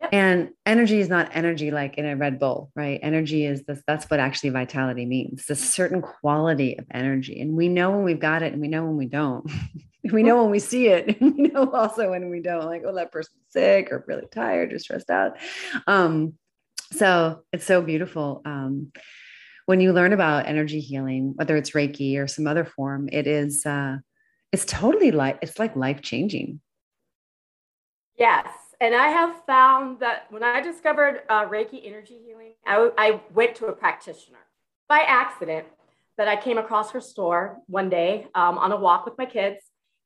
Yep. 0.00 0.10
And 0.12 0.50
energy 0.64 1.00
is 1.00 1.08
not 1.08 1.30
energy 1.34 1.70
like 1.70 1.98
in 1.98 2.06
a 2.06 2.16
Red 2.16 2.38
Bull, 2.38 2.70
right? 2.76 3.00
Energy 3.02 3.44
is 3.44 3.64
this, 3.64 3.82
that's 3.86 4.08
what 4.08 4.20
actually 4.20 4.50
vitality 4.50 5.06
means. 5.06 5.40
It's 5.40 5.50
a 5.50 5.56
certain 5.56 6.02
quality 6.02 6.78
of 6.78 6.86
energy. 6.92 7.40
And 7.40 7.56
we 7.56 7.68
know 7.68 7.90
when 7.90 8.04
we've 8.04 8.20
got 8.20 8.42
it 8.42 8.52
and 8.52 8.62
we 8.62 8.68
know 8.68 8.84
when 8.84 8.96
we 8.96 9.06
don't. 9.06 9.50
we 10.12 10.22
know 10.22 10.42
when 10.42 10.50
we 10.50 10.60
see 10.60 10.88
it. 10.88 11.20
And 11.20 11.34
we 11.34 11.42
know 11.48 11.70
also 11.72 12.10
when 12.10 12.30
we 12.30 12.40
don't, 12.40 12.66
like, 12.66 12.82
oh, 12.86 12.94
that 12.94 13.10
person's 13.10 13.42
sick 13.48 13.90
or 13.90 14.04
really 14.06 14.26
tired 14.30 14.72
or 14.72 14.78
stressed 14.78 15.10
out. 15.10 15.36
Um, 15.86 16.34
so 16.92 17.42
it's 17.52 17.66
so 17.66 17.82
beautiful. 17.82 18.40
Um, 18.44 18.92
when 19.66 19.80
you 19.80 19.92
learn 19.92 20.12
about 20.12 20.46
energy 20.46 20.80
healing, 20.80 21.32
whether 21.34 21.56
it's 21.56 21.72
Reiki 21.72 22.18
or 22.18 22.26
some 22.26 22.46
other 22.46 22.64
form, 22.64 23.08
it 23.12 23.26
is 23.26 23.66
uh, 23.66 23.98
it's 24.52 24.64
totally 24.64 25.10
like 25.10 25.38
it's 25.42 25.58
like 25.58 25.76
life 25.76 26.02
changing. 26.02 26.60
Yes, 28.16 28.48
and 28.80 28.94
I 28.94 29.08
have 29.08 29.44
found 29.46 30.00
that 30.00 30.26
when 30.30 30.42
I 30.42 30.60
discovered 30.60 31.22
uh, 31.28 31.46
Reiki 31.46 31.86
energy 31.86 32.18
healing, 32.24 32.54
I, 32.66 32.90
I 32.98 33.20
went 33.32 33.54
to 33.56 33.66
a 33.66 33.72
practitioner 33.72 34.38
by 34.88 35.00
accident. 35.06 35.66
That 36.16 36.26
I 36.26 36.34
came 36.34 36.58
across 36.58 36.90
her 36.90 37.00
store 37.00 37.58
one 37.68 37.90
day 37.90 38.26
um, 38.34 38.58
on 38.58 38.72
a 38.72 38.76
walk 38.76 39.04
with 39.04 39.16
my 39.16 39.24
kids, 39.24 39.62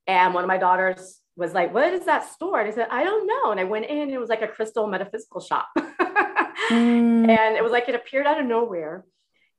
and 0.07 0.35
one 0.35 0.44
of 0.44 0.48
my 0.48 0.59
daughters 0.59 1.20
was 1.37 1.55
like, 1.55 1.72
"What 1.72 1.90
is 1.94 2.05
that 2.05 2.31
store?" 2.31 2.61
And 2.61 2.70
I 2.70 2.74
said, 2.74 2.88
"I 2.90 3.02
don't 3.02 3.26
know." 3.26 3.50
And 3.50 3.59
I 3.59 3.64
went 3.64 3.87
in, 3.87 3.96
and 3.96 4.11
it 4.11 4.18
was 4.18 4.28
like 4.28 4.42
a 4.42 4.48
crystal 4.48 4.87
metaphysical 4.87 5.40
shop, 5.40 5.68
mm. 5.78 7.28
and 7.31 7.57
it 7.57 7.62
was 7.62 7.72
like 7.72 7.88
it 7.88 7.94
appeared 7.94 8.26
out 8.26 8.38
of 8.38 8.44
nowhere 8.44 9.07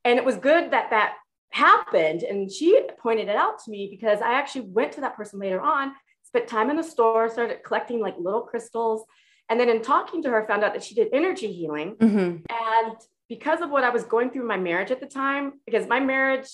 and 0.04 0.18
it 0.18 0.24
was 0.24 0.36
good 0.36 0.70
that 0.70 0.90
that 0.90 1.14
happened 1.54 2.24
and 2.24 2.50
she 2.50 2.80
pointed 2.98 3.28
it 3.28 3.36
out 3.36 3.62
to 3.62 3.70
me 3.70 3.86
because 3.88 4.20
i 4.20 4.34
actually 4.34 4.62
went 4.62 4.90
to 4.90 5.00
that 5.00 5.16
person 5.16 5.38
later 5.38 5.60
on 5.60 5.92
spent 6.24 6.48
time 6.48 6.68
in 6.68 6.76
the 6.76 6.82
store 6.82 7.28
started 7.28 7.62
collecting 7.64 8.00
like 8.00 8.16
little 8.18 8.40
crystals 8.40 9.04
and 9.48 9.60
then 9.60 9.68
in 9.68 9.80
talking 9.80 10.20
to 10.20 10.28
her 10.28 10.44
found 10.48 10.64
out 10.64 10.72
that 10.72 10.82
she 10.82 10.96
did 10.96 11.08
energy 11.12 11.52
healing 11.52 11.94
mm-hmm. 11.94 12.18
and 12.18 12.96
because 13.28 13.60
of 13.60 13.70
what 13.70 13.84
i 13.84 13.90
was 13.90 14.02
going 14.02 14.30
through 14.30 14.42
in 14.42 14.48
my 14.48 14.56
marriage 14.56 14.90
at 14.90 14.98
the 14.98 15.06
time 15.06 15.52
because 15.64 15.86
my 15.86 16.00
marriage 16.00 16.48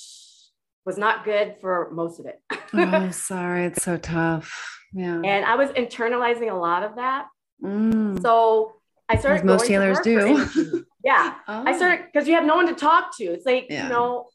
was 0.85 0.99
not 0.99 1.25
good 1.25 1.57
for 1.63 1.91
most 1.93 2.21
of 2.21 2.27
it 2.27 2.39
oh 2.75 3.11
sorry 3.13 3.65
it's 3.65 3.83
so 3.83 3.97
tough 3.97 4.83
yeah 4.93 5.19
and 5.25 5.47
i 5.47 5.55
was 5.55 5.71
internalizing 5.71 6.51
a 6.51 6.55
lot 6.55 6.83
of 6.83 6.97
that 6.97 7.27
mm. 7.65 8.21
so 8.21 8.75
i 9.09 9.17
started 9.17 9.39
As 9.39 9.45
most 9.47 9.67
healers 9.67 9.99
do 10.01 10.85
Yeah. 11.03 11.35
Oh. 11.49 11.65
I 11.67 11.77
started 11.77 12.07
because 12.13 12.29
you 12.29 12.35
have 12.35 12.45
no 12.45 12.57
one 12.57 12.69
to 12.69 12.75
talk 12.75 13.17
to. 13.17 13.25
It's 13.25 13.47
like, 13.47 13.67
yeah. 13.69 13.85
you 13.85 13.89
know, 13.89 14.29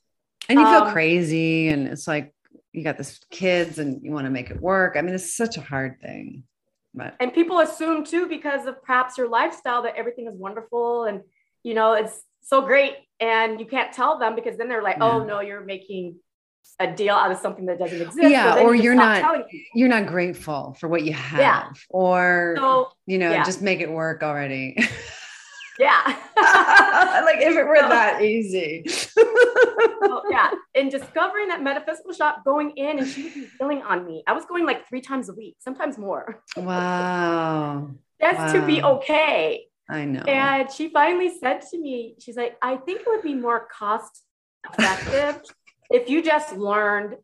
and 0.49 0.59
you 0.59 0.65
feel 0.65 0.83
um, 0.83 0.91
crazy 0.91 1.69
and 1.69 1.87
it's 1.87 2.07
like 2.07 2.33
you 2.71 2.83
got 2.83 2.97
this 2.97 3.19
kids 3.31 3.79
and 3.79 4.03
you 4.03 4.11
want 4.11 4.25
to 4.25 4.31
make 4.31 4.49
it 4.49 4.61
work. 4.61 4.95
I 4.97 5.01
mean, 5.01 5.15
it's 5.15 5.35
such 5.35 5.57
a 5.57 5.61
hard 5.61 6.01
thing. 6.01 6.43
But 6.93 7.15
and 7.19 7.33
people 7.33 7.59
assume 7.59 8.05
too, 8.05 8.27
because 8.27 8.65
of 8.67 8.81
perhaps 8.81 9.17
your 9.17 9.27
lifestyle, 9.27 9.83
that 9.83 9.95
everything 9.95 10.27
is 10.27 10.35
wonderful 10.35 11.05
and 11.05 11.21
you 11.63 11.73
know, 11.73 11.93
it's 11.93 12.21
so 12.43 12.61
great. 12.61 12.93
And 13.19 13.59
you 13.59 13.65
can't 13.65 13.91
tell 13.91 14.19
them 14.19 14.35
because 14.35 14.57
then 14.57 14.69
they're 14.69 14.83
like, 14.83 14.97
oh, 15.01 15.07
yeah. 15.07 15.23
oh 15.23 15.25
no, 15.25 15.39
you're 15.41 15.63
making 15.63 16.17
a 16.79 16.91
deal 16.91 17.15
out 17.15 17.31
of 17.31 17.37
something 17.37 17.65
that 17.67 17.79
doesn't 17.79 18.01
exist. 18.01 18.29
Yeah, 18.29 18.59
or 18.59 18.75
you 18.75 18.91
are 18.91 18.95
not 18.95 19.45
you. 19.73 19.85
are 19.85 19.89
not 19.89 20.07
grateful 20.07 20.75
for 20.79 20.87
what 20.87 21.03
you 21.03 21.13
have, 21.13 21.39
yeah. 21.39 21.69
or 21.89 22.55
so, 22.57 22.89
you 23.05 23.17
know, 23.17 23.31
yeah. 23.31 23.43
just 23.43 23.61
make 23.61 23.79
it 23.79 23.89
work 23.89 24.23
already. 24.23 24.77
Yeah. 25.79 26.01
like 27.25 27.41
if 27.41 27.55
it 27.55 27.67
were 27.67 27.77
so, 27.77 27.89
that 27.89 28.21
easy. 28.21 28.85
well, 30.01 30.23
yeah. 30.29 30.51
And 30.73 30.89
discovering 30.89 31.49
that 31.49 31.61
metaphysical 31.61 32.13
shop, 32.13 32.43
going 32.45 32.71
in 32.71 32.99
and 32.99 33.07
she 33.07 33.23
would 33.23 33.33
be 33.33 33.47
healing 33.59 33.81
on 33.81 34.05
me. 34.05 34.23
I 34.27 34.33
was 34.33 34.45
going 34.45 34.65
like 34.65 34.87
three 34.87 35.01
times 35.01 35.29
a 35.29 35.33
week, 35.33 35.57
sometimes 35.59 35.97
more. 35.97 36.41
Wow. 36.55 37.91
Just 38.21 38.37
wow. 38.37 38.53
to 38.53 38.65
be 38.65 38.81
okay. 38.81 39.65
I 39.89 40.05
know. 40.05 40.21
And 40.21 40.71
she 40.71 40.89
finally 40.89 41.37
said 41.37 41.61
to 41.71 41.77
me, 41.77 42.15
she's 42.19 42.37
like, 42.37 42.57
I 42.61 42.77
think 42.77 43.01
it 43.01 43.07
would 43.07 43.21
be 43.21 43.35
more 43.35 43.67
cost 43.67 44.23
effective 44.71 45.41
if 45.91 46.09
you 46.09 46.23
just 46.23 46.55
learned 46.55 47.17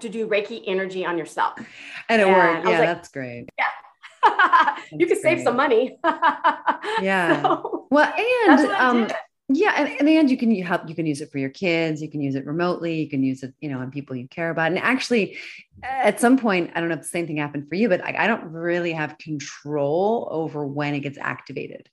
to 0.00 0.08
do 0.08 0.26
Reiki 0.26 0.62
energy 0.66 1.04
on 1.04 1.18
yourself. 1.18 1.54
And 2.08 2.20
it 2.20 2.26
and 2.26 2.34
worked. 2.34 2.68
Yeah, 2.68 2.78
like, 2.78 2.88
that's 2.88 3.08
great. 3.10 3.48
Yeah. 3.58 3.66
you 4.92 5.06
could 5.06 5.18
save 5.18 5.42
some 5.42 5.56
money. 5.56 5.98
yeah. 7.00 7.42
So, 7.42 7.86
well, 7.90 8.12
and 8.48 8.70
um, 8.72 9.08
yeah, 9.48 9.74
and, 9.76 9.88
and 10.00 10.08
and 10.08 10.30
you 10.30 10.36
can 10.36 10.54
help. 10.62 10.88
You 10.88 10.94
can 10.94 11.06
use 11.06 11.20
it 11.20 11.30
for 11.30 11.38
your 11.38 11.50
kids. 11.50 12.00
You 12.00 12.10
can 12.10 12.20
use 12.20 12.34
it 12.34 12.46
remotely. 12.46 13.00
You 13.00 13.08
can 13.08 13.22
use 13.22 13.42
it, 13.42 13.54
you 13.60 13.68
know, 13.68 13.78
on 13.78 13.90
people 13.90 14.16
you 14.16 14.26
care 14.28 14.50
about. 14.50 14.68
And 14.68 14.78
actually, 14.78 15.36
at 15.82 16.20
some 16.20 16.38
point, 16.38 16.70
I 16.74 16.80
don't 16.80 16.88
know 16.88 16.94
if 16.94 17.02
the 17.02 17.08
same 17.08 17.26
thing 17.26 17.36
happened 17.36 17.68
for 17.68 17.74
you, 17.74 17.88
but 17.88 18.02
I, 18.02 18.24
I 18.24 18.26
don't 18.26 18.44
really 18.44 18.92
have 18.92 19.18
control 19.18 20.28
over 20.30 20.66
when 20.66 20.94
it 20.94 21.00
gets 21.00 21.18
activated 21.18 21.88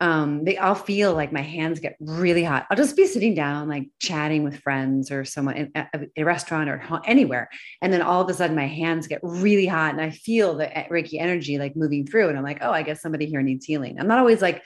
um, 0.00 0.44
they 0.44 0.58
I'll 0.58 0.74
feel 0.74 1.14
like 1.14 1.32
my 1.32 1.40
hands 1.40 1.78
get 1.78 1.96
really 2.00 2.42
hot. 2.42 2.66
I'll 2.68 2.76
just 2.76 2.96
be 2.96 3.06
sitting 3.06 3.34
down, 3.34 3.68
like 3.68 3.88
chatting 4.00 4.42
with 4.42 4.58
friends 4.60 5.10
or 5.10 5.24
someone 5.24 5.56
in 5.56 5.72
a, 5.74 5.86
a, 6.16 6.24
restaurant 6.24 6.68
or 6.68 7.00
anywhere. 7.06 7.48
And 7.80 7.92
then 7.92 8.02
all 8.02 8.20
of 8.20 8.28
a 8.28 8.34
sudden 8.34 8.56
my 8.56 8.66
hands 8.66 9.06
get 9.06 9.20
really 9.22 9.66
hot 9.66 9.92
and 9.92 10.00
I 10.00 10.10
feel 10.10 10.56
the 10.56 10.66
Reiki 10.66 11.20
energy 11.20 11.58
like 11.58 11.76
moving 11.76 12.06
through. 12.06 12.28
And 12.28 12.36
I'm 12.36 12.44
like, 12.44 12.58
oh, 12.60 12.72
I 12.72 12.82
guess 12.82 13.02
somebody 13.02 13.26
here 13.26 13.42
needs 13.42 13.66
healing. 13.66 13.98
I'm 13.98 14.08
not 14.08 14.18
always 14.18 14.42
like 14.42 14.62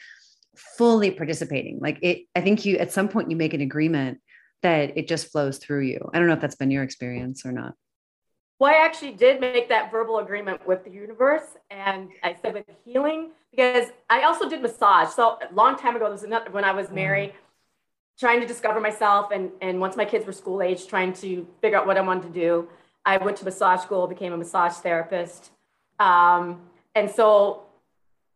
fully 0.56 1.10
participating. 1.10 1.78
Like 1.80 1.98
it, 2.02 2.22
I 2.34 2.40
think 2.40 2.64
you 2.64 2.78
at 2.78 2.92
some 2.92 3.08
point 3.08 3.30
you 3.30 3.36
make 3.36 3.54
an 3.54 3.60
agreement 3.60 4.18
that 4.62 4.96
it 4.96 5.08
just 5.08 5.30
flows 5.30 5.58
through 5.58 5.82
you. 5.82 6.10
I 6.12 6.18
don't 6.18 6.26
know 6.26 6.34
if 6.34 6.40
that's 6.40 6.56
been 6.56 6.70
your 6.70 6.82
experience 6.82 7.44
or 7.44 7.52
not. 7.52 7.74
Well, 8.58 8.72
I 8.72 8.84
actually 8.84 9.12
did 9.12 9.40
make 9.40 9.68
that 9.68 9.90
verbal 9.90 10.18
agreement 10.18 10.66
with 10.66 10.84
the 10.84 10.90
universe. 10.90 11.56
And 11.70 12.10
I 12.22 12.36
said 12.42 12.54
with 12.54 12.64
healing, 12.84 13.30
because 13.50 13.88
I 14.10 14.22
also 14.22 14.48
did 14.48 14.62
massage. 14.62 15.10
So 15.10 15.38
a 15.48 15.54
long 15.54 15.76
time 15.76 15.94
ago, 15.94 16.06
this 16.06 16.22
was 16.22 16.24
another, 16.24 16.50
when 16.50 16.64
I 16.64 16.72
was 16.72 16.88
mm. 16.88 16.94
married, 16.94 17.34
trying 18.18 18.40
to 18.40 18.46
discover 18.46 18.80
myself. 18.80 19.30
And, 19.32 19.50
and 19.60 19.80
once 19.80 19.96
my 19.96 20.04
kids 20.04 20.26
were 20.26 20.32
school 20.32 20.60
age, 20.60 20.88
trying 20.88 21.12
to 21.14 21.46
figure 21.60 21.78
out 21.78 21.86
what 21.86 21.96
I 21.96 22.00
wanted 22.00 22.32
to 22.34 22.40
do. 22.40 22.68
I 23.04 23.16
went 23.16 23.36
to 23.38 23.44
massage 23.44 23.80
school, 23.80 24.06
became 24.06 24.32
a 24.32 24.36
massage 24.36 24.74
therapist. 24.74 25.50
Um, 26.00 26.62
and 26.94 27.08
so 27.08 27.62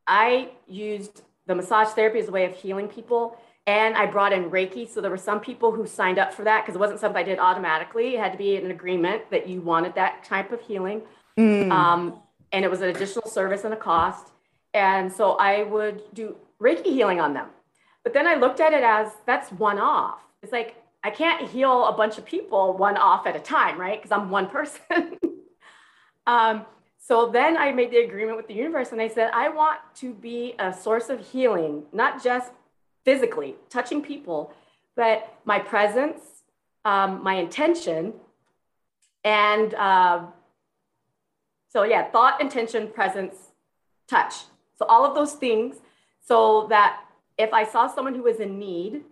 I 0.07 0.51
used 0.69 1.23
the 1.47 1.55
massage 1.55 1.89
therapy 1.89 2.21
as 2.21 2.29
a 2.29 2.31
way 2.31 2.45
of 2.45 2.55
healing 2.55 2.89
people. 2.89 3.37
And 3.67 3.97
I 3.97 4.07
brought 4.07 4.33
in 4.33 4.51
Reiki. 4.51 4.89
So 4.89 5.01
there 5.01 5.11
were 5.11 5.17
some 5.17 5.41
people 5.41 5.71
who 5.71 5.87
signed 5.87 6.19
up 6.19 6.35
for 6.35 6.45
that 6.45 6.63
because 6.63 6.75
it 6.75 6.79
wasn't 6.79 7.01
something 7.01 7.21
I 7.21 7.23
did 7.23 7.39
automatically. 7.39 8.17
It 8.17 8.21
had 8.21 8.33
to 8.33 8.39
be 8.39 8.57
an 8.57 8.71
agreement 8.71 9.31
that 9.31 9.49
you 9.49 9.61
wanted 9.61 9.95
that 9.95 10.25
type 10.25 10.51
of 10.51 10.61
healing. 10.61 11.03
Mm. 11.39 11.71
Um, 11.71 12.21
and 12.53 12.65
it 12.65 12.71
was 12.71 12.81
an 12.81 12.89
additional 12.89 13.29
service 13.29 13.65
and 13.65 13.73
a 13.73 13.77
cost. 13.77 14.33
And 14.75 15.13
so 15.13 15.33
I 15.33 15.63
would 15.63 16.03
do 16.13 16.37
Reiki 16.61 16.87
healing 16.87 17.21
on 17.21 17.35
them. 17.35 17.49
But 18.03 18.15
then 18.15 18.27
I 18.27 18.35
looked 18.35 18.61
at 18.61 18.73
it 18.73 18.83
as 18.83 19.13
that's 19.27 19.53
one 19.53 19.79
off. 19.79 20.21
It's 20.43 20.53
like 20.53 20.77
I 21.05 21.11
can't 21.11 21.49
heal 21.49 21.87
a 21.87 21.93
bunch 21.93 22.19
of 22.19 22.25
people 22.25 22.77
one 22.77 22.97
off 22.97 23.27
at 23.27 23.37
a 23.37 23.41
time, 23.41 23.79
right? 23.79 24.01
Because 24.01 24.13
I'm 24.13 24.31
one 24.31 24.49
person. 24.59 25.19
um, 26.27 26.67
so 26.99 27.31
then 27.31 27.57
I 27.57 27.73
made 27.73 27.91
the 27.91 27.99
agreement 27.99 28.37
with 28.37 28.47
the 28.47 28.55
universe 28.55 28.93
and 28.93 29.01
I 29.01 29.09
said, 29.09 29.31
I 29.33 29.49
want 29.49 29.81
to 29.97 30.15
be 30.15 30.55
a 30.59 30.73
source 30.73 31.09
of 31.09 31.21
healing, 31.21 31.83
not 31.93 32.23
just 32.23 32.53
physically 33.05 33.57
touching 33.71 34.03
people, 34.03 34.53
but 34.97 35.39
my 35.45 35.59
presence, 35.59 36.21
um, 36.85 37.23
my 37.23 37.35
intention, 37.35 38.15
and 39.25 39.75
uh, 39.75 40.25
so 41.69 41.85
yeah, 41.85 42.11
thought, 42.11 42.41
intention, 42.41 42.89
presence, 42.89 43.35
touch. 44.09 44.35
So 44.77 44.85
all 44.87 45.05
of 45.05 45.15
those 45.15 45.33
things, 45.35 45.77
so 46.21 46.67
that 46.69 47.01
if 47.39 47.53
I 47.53 47.65
saw 47.65 47.87
someone 47.87 48.15
who 48.15 48.23
was 48.23 48.41
in 48.41 48.59
need, 48.59 49.03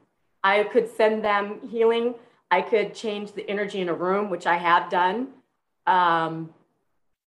I 0.43 0.65
could 0.65 0.95
send 0.95 1.25
them 1.25 1.61
healing. 1.69 2.15
I 2.51 2.63
could 2.63 2.95
change 2.95 3.33
the 3.33 3.49
energy 3.49 3.81
in 3.81 3.89
a 3.89 3.95
room, 3.95 4.31
which 4.31 4.47
I 4.47 4.57
have 4.57 4.91
done, 4.91 5.29
um, 5.87 6.51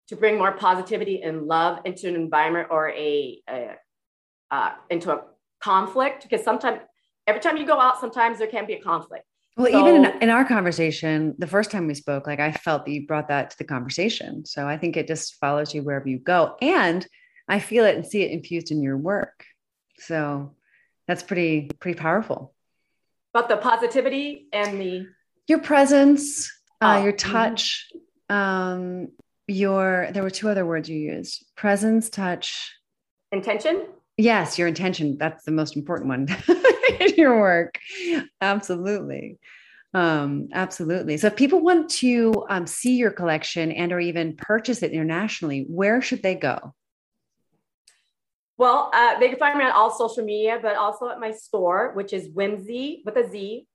to 0.09 0.17
bring 0.17 0.39
more 0.39 0.53
positivity 0.53 1.23
and 1.23 1.47
love 1.47 1.81
into 1.85 2.09
an 2.09 2.15
environment 2.15 2.69
or 2.71 2.89
a, 2.91 3.43
a 3.49 3.77
uh, 4.51 4.73
into 4.89 5.13
a 5.13 5.23
conflict. 5.61 6.23
Because 6.23 6.45
sometimes, 6.45 6.81
every 7.27 7.41
time 7.41 7.57
you 7.57 7.67
go 7.67 7.81
out, 7.81 8.01
sometimes 8.01 8.39
there 8.39 8.47
can 8.47 8.67
be 8.67 8.75
a 8.75 8.81
conflict. 8.81 9.25
Well, 9.57 9.71
so, 9.71 9.81
even 9.81 10.05
in, 10.05 10.23
in, 10.23 10.31
our 10.31 10.45
conversation, 10.45 11.35
the 11.39 11.47
first 11.47 11.71
time 11.71 11.87
we 11.87 11.95
spoke, 11.95 12.27
like 12.27 12.41
I 12.41 12.53
felt 12.53 12.87
that 12.87 12.93
you 12.93 13.07
brought 13.07 13.29
that 13.29 13.51
to 13.51 13.59
the 13.59 13.65
conversation. 13.65 14.47
So 14.47 14.67
I 14.67 14.79
think 14.79 14.97
it 14.97 15.07
just 15.07 15.35
follows 15.37 15.75
you 15.75 15.83
wherever 15.83 16.09
you 16.09 16.19
go. 16.19 16.57
And 16.63 17.07
I 17.49 17.59
feel 17.59 17.85
it 17.85 17.97
and 17.97 18.07
see 18.07 18.23
it 18.23 18.31
infused 18.31 18.71
in 18.71 18.81
your 18.81 18.97
work. 18.97 19.45
So 19.99 20.55
that's 21.07 21.23
pretty, 21.23 21.71
pretty 21.81 21.99
powerful. 21.99 22.55
But 23.33 23.49
the 23.49 23.57
positivity 23.57 24.47
and 24.53 24.81
the 24.81 25.07
your 25.47 25.59
presence, 25.59 26.51
uh, 26.81 26.97
oh. 26.99 27.05
your 27.05 27.13
mm-hmm. 27.13 27.33
touch, 27.33 27.91
mm-hmm. 28.31 28.35
um, 28.35 29.09
your 29.47 30.09
there 30.13 30.23
were 30.23 30.31
two 30.31 30.49
other 30.49 30.65
words 30.65 30.89
you 30.89 30.99
used: 30.99 31.45
presence, 31.57 32.09
touch, 32.09 32.73
intention. 33.33 33.87
Yes, 34.21 34.59
your 34.59 34.69
intention. 34.69 35.17
That's 35.19 35.45
the 35.45 35.51
most 35.51 35.77
important 35.77 36.09
one 36.09 36.29
in 37.01 37.15
your 37.17 37.41
work. 37.41 37.79
Absolutely. 38.41 39.39
Um, 39.95 40.49
absolutely. 40.53 41.17
So 41.17 41.29
if 41.29 41.37
people 41.37 41.61
want 41.61 41.89
to 41.91 42.45
um, 42.49 42.67
see 42.67 42.97
your 42.97 43.11
collection 43.11 43.73
and 43.73 43.93
or 43.93 43.99
even 43.99 44.37
purchase 44.37 44.83
it 44.83 44.93
internationally, 44.93 45.65
where 45.69 46.03
should 46.03 46.23
they 46.23 46.35
go? 46.35 46.75
Well, 48.59 48.91
uh, 48.93 49.19
they 49.19 49.31
can 49.31 49.39
find 49.39 49.59
me 49.59 49.65
on 49.65 49.73
all 49.73 49.91
social 49.91 50.23
media, 50.23 50.59
but 50.61 50.77
also 50.77 51.09
at 51.09 51.19
my 51.19 51.33
store, 51.33 51.93
which 51.95 52.13
is 52.13 52.29
whimsy 52.29 53.03
with 53.07 53.17
a 53.17 53.27
Z 53.27 53.67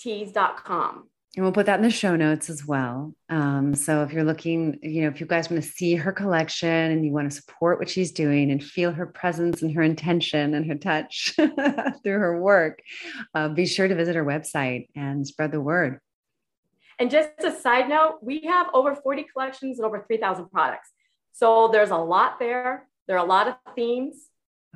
tees.com. 0.00 1.08
And 1.34 1.44
we'll 1.44 1.52
put 1.52 1.64
that 1.64 1.78
in 1.78 1.82
the 1.82 1.90
show 1.90 2.14
notes 2.14 2.50
as 2.50 2.66
well. 2.66 3.14
Um, 3.30 3.74
so 3.74 4.02
if 4.02 4.12
you're 4.12 4.24
looking, 4.24 4.78
you 4.82 5.00
know, 5.02 5.08
if 5.08 5.18
you 5.18 5.26
guys 5.26 5.48
want 5.48 5.62
to 5.62 5.68
see 5.68 5.94
her 5.94 6.12
collection 6.12 6.68
and 6.68 7.06
you 7.06 7.12
want 7.12 7.30
to 7.30 7.34
support 7.34 7.78
what 7.78 7.88
she's 7.88 8.12
doing 8.12 8.50
and 8.50 8.62
feel 8.62 8.92
her 8.92 9.06
presence 9.06 9.62
and 9.62 9.72
her 9.74 9.82
intention 9.82 10.52
and 10.52 10.66
her 10.66 10.74
touch 10.74 11.32
through 11.36 12.18
her 12.18 12.38
work, 12.38 12.82
uh, 13.34 13.48
be 13.48 13.64
sure 13.64 13.88
to 13.88 13.94
visit 13.94 14.14
her 14.14 14.24
website 14.24 14.88
and 14.94 15.26
spread 15.26 15.52
the 15.52 15.60
word. 15.60 16.00
And 16.98 17.10
just 17.10 17.30
a 17.42 17.50
side 17.50 17.88
note, 17.88 18.18
we 18.20 18.42
have 18.42 18.66
over 18.74 18.94
40 18.94 19.24
collections 19.32 19.78
and 19.78 19.86
over 19.86 20.04
3,000 20.06 20.50
products. 20.50 20.90
So 21.32 21.68
there's 21.72 21.90
a 21.90 21.96
lot 21.96 22.38
there. 22.40 22.86
There 23.08 23.16
are 23.16 23.24
a 23.24 23.28
lot 23.28 23.48
of 23.48 23.54
themes 23.74 24.28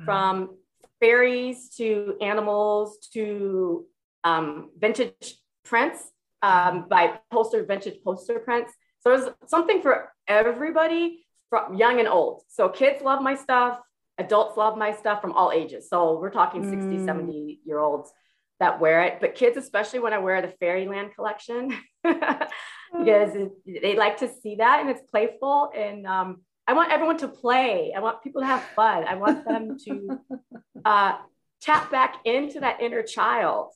from 0.03 0.57
fairies 0.99 1.69
to 1.77 2.15
animals 2.19 2.97
to 3.13 3.85
um, 4.23 4.71
vintage 4.79 5.37
prints 5.63 6.11
um, 6.41 6.87
by 6.89 7.19
poster 7.31 7.63
vintage 7.65 8.01
poster 8.03 8.39
prints. 8.39 8.71
So 8.99 9.15
there's 9.15 9.29
something 9.47 9.81
for 9.81 10.11
everybody 10.27 11.25
from 11.49 11.75
young 11.75 11.99
and 11.99 12.07
old. 12.07 12.43
So 12.49 12.69
kids 12.69 13.01
love 13.01 13.21
my 13.21 13.35
stuff, 13.35 13.79
adults 14.17 14.57
love 14.57 14.77
my 14.77 14.93
stuff 14.93 15.21
from 15.21 15.33
all 15.33 15.51
ages. 15.51 15.89
So 15.89 16.19
we're 16.19 16.31
talking 16.31 16.63
mm. 16.63 16.69
60, 16.69 17.05
70 17.05 17.59
year 17.65 17.79
olds 17.79 18.11
that 18.59 18.79
wear 18.79 19.03
it, 19.03 19.19
but 19.21 19.35
kids, 19.35 19.55
especially 19.55 19.99
when 19.99 20.13
I 20.13 20.17
wear 20.17 20.41
the 20.41 20.53
Fairyland 20.59 21.11
collection, 21.15 21.77
because 22.03 23.49
they 23.65 23.95
like 23.95 24.17
to 24.17 24.29
see 24.41 24.55
that 24.55 24.79
and 24.81 24.89
it's 24.89 25.01
playful. 25.11 25.69
And 25.75 26.07
um, 26.07 26.41
I 26.67 26.73
want 26.73 26.91
everyone 26.91 27.17
to 27.17 27.27
play. 27.27 27.93
I 27.95 27.99
want 27.99 28.23
people 28.23 28.41
to 28.41 28.47
have 28.47 28.63
fun. 28.75 29.05
I 29.05 29.15
want 29.15 29.45
them 29.45 29.77
to 29.85 30.19
uh, 30.85 31.17
tap 31.61 31.91
back 31.91 32.15
into 32.25 32.61
that 32.61 32.81
inner 32.81 33.03
child. 33.03 33.73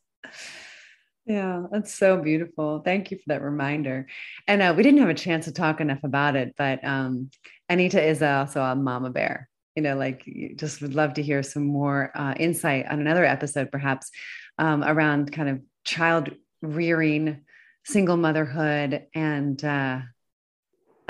Yeah, 1.25 1.63
that's 1.71 1.93
so 1.93 2.17
beautiful. 2.17 2.81
Thank 2.83 3.11
you 3.11 3.17
for 3.17 3.23
that 3.27 3.41
reminder. 3.43 4.07
And 4.47 4.61
uh, 4.61 4.73
we 4.75 4.83
didn't 4.83 5.01
have 5.01 5.09
a 5.09 5.13
chance 5.13 5.45
to 5.45 5.51
talk 5.51 5.79
enough 5.79 6.03
about 6.03 6.35
it, 6.35 6.55
but 6.57 6.83
um, 6.83 7.29
Anita 7.69 8.03
is 8.03 8.21
also 8.23 8.61
a 8.61 8.75
mama 8.75 9.11
bear. 9.11 9.47
You 9.75 9.83
know, 9.83 9.95
like 9.95 10.25
just 10.57 10.81
would 10.81 10.95
love 10.95 11.13
to 11.13 11.23
hear 11.23 11.43
some 11.43 11.65
more 11.65 12.11
uh, 12.15 12.33
insight 12.37 12.87
on 12.87 12.99
another 12.99 13.23
episode, 13.23 13.71
perhaps 13.71 14.09
um, 14.57 14.83
around 14.83 15.31
kind 15.31 15.47
of 15.47 15.61
child 15.85 16.31
rearing, 16.61 17.41
single 17.85 18.17
motherhood, 18.17 19.05
and 19.13 19.63
uh, 19.63 19.99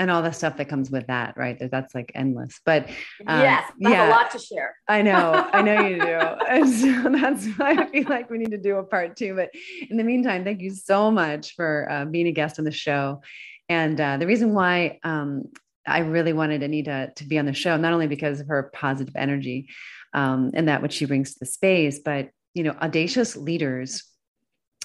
and 0.02 0.10
all 0.10 0.20
the 0.20 0.32
stuff 0.32 0.56
that 0.56 0.68
comes 0.68 0.90
with 0.90 1.06
that, 1.06 1.36
right? 1.36 1.56
That's 1.70 1.94
like 1.94 2.10
endless. 2.16 2.60
But 2.66 2.88
um, 3.28 3.40
yes, 3.40 3.70
yeah, 3.78 4.08
a 4.08 4.10
lot 4.10 4.32
to 4.32 4.38
share. 4.40 4.74
I 4.88 5.00
know, 5.00 5.48
I 5.52 5.62
know 5.62 5.80
you 5.86 6.00
do. 6.00 6.18
And 6.48 6.68
so 6.68 7.08
that's 7.12 7.46
why 7.56 7.70
I 7.70 7.86
feel 7.86 8.08
like 8.08 8.28
we 8.28 8.38
need 8.38 8.50
to 8.50 8.58
do 8.58 8.78
a 8.78 8.82
part 8.82 9.16
two. 9.16 9.36
But 9.36 9.50
in 9.88 9.96
the 9.96 10.02
meantime, 10.02 10.42
thank 10.42 10.60
you 10.60 10.70
so 10.70 11.12
much 11.12 11.54
for 11.54 11.88
uh, 11.88 12.04
being 12.04 12.26
a 12.26 12.32
guest 12.32 12.58
on 12.58 12.64
the 12.64 12.72
show. 12.72 13.22
And 13.68 13.98
uh, 14.00 14.16
the 14.16 14.26
reason 14.26 14.54
why 14.54 14.98
um, 15.04 15.44
I 15.86 16.00
really 16.00 16.32
wanted 16.32 16.64
Anita 16.64 17.12
to 17.14 17.24
be 17.24 17.38
on 17.38 17.46
the 17.46 17.54
show, 17.54 17.76
not 17.76 17.92
only 17.92 18.08
because 18.08 18.40
of 18.40 18.48
her 18.48 18.72
positive 18.74 19.14
energy 19.14 19.68
um, 20.12 20.50
and 20.52 20.66
that 20.66 20.82
which 20.82 20.94
she 20.94 21.04
brings 21.04 21.34
to 21.34 21.38
the 21.40 21.46
space, 21.46 22.00
but 22.04 22.30
you 22.54 22.64
know, 22.64 22.72
audacious 22.72 23.36
leaders 23.36 24.02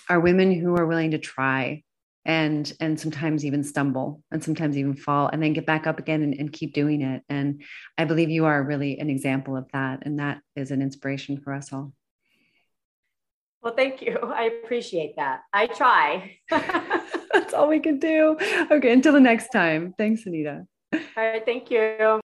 are 0.09 0.19
women 0.19 0.51
who 0.51 0.77
are 0.77 0.85
willing 0.85 1.11
to 1.11 1.17
try 1.17 1.83
and 2.27 2.73
and 2.81 2.99
sometimes 2.99 3.45
even 3.45 3.63
stumble 3.63 4.21
and 4.31 4.43
sometimes 4.43 4.77
even 4.77 4.93
fall 4.93 5.29
and 5.31 5.41
then 5.41 5.53
get 5.53 5.65
back 5.65 5.87
up 5.87 5.97
again 5.97 6.21
and, 6.21 6.33
and, 6.35 6.51
keep 6.51 6.73
doing 6.73 7.01
it. 7.01 7.23
And 7.29 7.63
i 7.97 8.03
believe 8.03 8.29
you 8.29 8.45
are 8.45 8.61
really 8.61 8.99
an 8.99 9.09
example 9.09 9.55
of 9.55 9.65
that 9.71 9.99
and 10.05 10.19
that 10.19 10.41
is 10.55 10.69
an 10.69 10.81
inspiration 10.81 11.39
for 11.39 11.53
us 11.53 11.71
all. 11.71 11.93
Well 13.61 13.73
thank 13.73 14.01
you. 14.01 14.17
I 14.21 14.43
appreciate 14.63 15.15
that. 15.15 15.41
I 15.53 15.67
try. 15.67 16.37
That's 16.49 17.53
all 17.53 17.69
we 17.69 17.79
can 17.79 17.97
do. 17.97 18.37
Okay 18.69 18.91
until 18.91 19.13
the 19.13 19.19
next 19.21 19.49
time. 19.49 19.93
Thanks 19.97 20.25
anita. 20.25 20.65
All 20.93 20.99
right 21.15 21.45
thank 21.45 21.71
you 21.71 22.19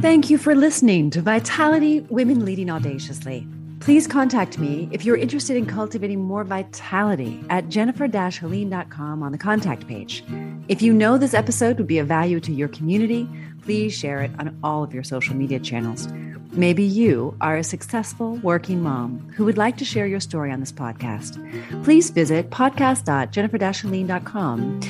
Thank 0.00 0.30
you 0.30 0.38
for 0.38 0.54
listening 0.54 1.10
to 1.10 1.20
Vitality 1.20 2.02
Women 2.02 2.44
Leading 2.44 2.70
Audaciously. 2.70 3.44
Please 3.80 4.06
contact 4.06 4.56
me 4.56 4.88
if 4.92 5.04
you're 5.04 5.16
interested 5.16 5.56
in 5.56 5.66
cultivating 5.66 6.20
more 6.20 6.44
vitality 6.44 7.42
at 7.50 7.68
jennifer-helene.com 7.68 9.24
on 9.24 9.32
the 9.32 9.38
contact 9.38 9.88
page. 9.88 10.22
If 10.68 10.82
you 10.82 10.92
know 10.92 11.18
this 11.18 11.34
episode 11.34 11.78
would 11.78 11.88
be 11.88 11.98
of 11.98 12.06
value 12.06 12.38
to 12.38 12.52
your 12.52 12.68
community, 12.68 13.28
please 13.62 13.92
share 13.92 14.20
it 14.20 14.30
on 14.38 14.56
all 14.62 14.84
of 14.84 14.94
your 14.94 15.02
social 15.02 15.34
media 15.34 15.58
channels. 15.58 16.06
Maybe 16.52 16.84
you 16.84 17.36
are 17.40 17.56
a 17.56 17.64
successful 17.64 18.36
working 18.36 18.80
mom 18.80 19.18
who 19.34 19.44
would 19.46 19.58
like 19.58 19.78
to 19.78 19.84
share 19.84 20.06
your 20.06 20.20
story 20.20 20.52
on 20.52 20.60
this 20.60 20.70
podcast. 20.70 21.42
Please 21.82 22.10
visit 22.10 22.50
podcast.jennifer-helene.com 22.50 24.80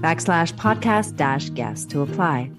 backslash 0.00 0.54
podcast 0.54 1.16
dash 1.16 1.50
guest 1.50 1.90
to 1.90 2.00
apply. 2.00 2.50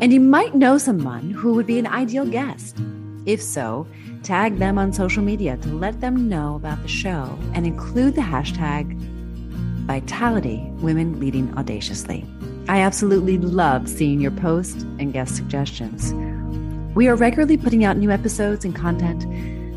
And 0.00 0.12
you 0.12 0.20
might 0.20 0.54
know 0.54 0.78
someone 0.78 1.30
who 1.30 1.52
would 1.54 1.66
be 1.66 1.78
an 1.78 1.86
ideal 1.86 2.24
guest. 2.24 2.78
If 3.26 3.42
so, 3.42 3.86
tag 4.22 4.56
them 4.56 4.78
on 4.78 4.92
social 4.92 5.22
media 5.22 5.58
to 5.58 5.68
let 5.68 6.00
them 6.00 6.28
know 6.28 6.54
about 6.54 6.80
the 6.80 6.88
show 6.88 7.38
and 7.52 7.66
include 7.66 8.14
the 8.14 8.22
hashtag 8.22 8.98
Vitality 9.86 10.64
Women 10.80 11.20
Leading 11.20 11.52
Audaciously. 11.58 12.24
I 12.68 12.80
absolutely 12.80 13.36
love 13.36 13.88
seeing 13.88 14.20
your 14.20 14.30
posts 14.30 14.82
and 14.98 15.12
guest 15.12 15.36
suggestions. 15.36 16.14
We 16.94 17.08
are 17.08 17.16
regularly 17.16 17.56
putting 17.56 17.84
out 17.84 17.96
new 17.96 18.10
episodes 18.10 18.64
and 18.64 18.74
content. 18.74 19.22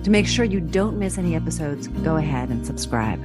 To 0.05 0.09
make 0.09 0.27
sure 0.27 0.45
you 0.45 0.59
don't 0.59 0.99
miss 0.99 1.17
any 1.17 1.35
episodes, 1.35 1.87
go 1.87 2.15
ahead 2.15 2.49
and 2.49 2.65
subscribe. 2.65 3.21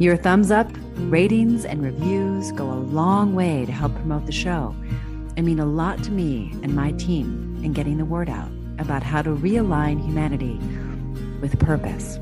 Your 0.00 0.16
thumbs 0.16 0.50
up, 0.50 0.68
ratings, 0.96 1.64
and 1.64 1.82
reviews 1.82 2.50
go 2.52 2.70
a 2.70 2.74
long 2.74 3.34
way 3.34 3.64
to 3.66 3.72
help 3.72 3.94
promote 3.94 4.26
the 4.26 4.32
show 4.32 4.74
and 5.36 5.46
mean 5.46 5.58
a 5.58 5.66
lot 5.66 6.02
to 6.04 6.10
me 6.10 6.50
and 6.62 6.74
my 6.74 6.92
team 6.92 7.60
in 7.62 7.72
getting 7.72 7.98
the 7.98 8.04
word 8.04 8.28
out 8.28 8.50
about 8.78 9.02
how 9.02 9.22
to 9.22 9.30
realign 9.30 10.04
humanity 10.04 10.58
with 11.40 11.58
purpose. 11.58 12.18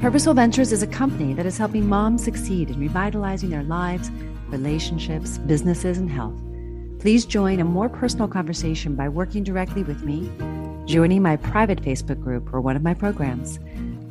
Purposeful 0.00 0.34
Ventures 0.34 0.72
is 0.72 0.82
a 0.82 0.86
company 0.86 1.34
that 1.34 1.46
is 1.46 1.58
helping 1.58 1.88
moms 1.88 2.22
succeed 2.22 2.70
in 2.70 2.78
revitalizing 2.78 3.50
their 3.50 3.64
lives, 3.64 4.10
relationships, 4.48 5.38
businesses, 5.38 5.98
and 5.98 6.10
health. 6.10 6.40
Please 7.00 7.24
join 7.24 7.60
a 7.60 7.64
more 7.64 7.88
personal 7.88 8.28
conversation 8.28 8.94
by 8.94 9.08
working 9.08 9.42
directly 9.44 9.82
with 9.82 10.02
me, 10.02 10.30
joining 10.86 11.22
my 11.22 11.36
private 11.36 11.82
Facebook 11.82 12.20
group 12.20 12.52
or 12.52 12.60
one 12.60 12.76
of 12.76 12.82
my 12.82 12.94
programs. 12.94 13.58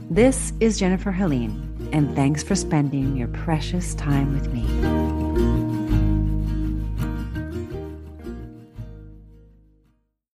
This 0.09 0.53
is 0.59 0.79
Jennifer 0.79 1.11
Helene, 1.11 1.89
and 1.91 2.15
thanks 2.15 2.43
for 2.43 2.55
spending 2.55 3.17
your 3.17 3.27
precious 3.29 3.93
time 3.95 4.33
with 4.33 4.53
me. 4.53 5.16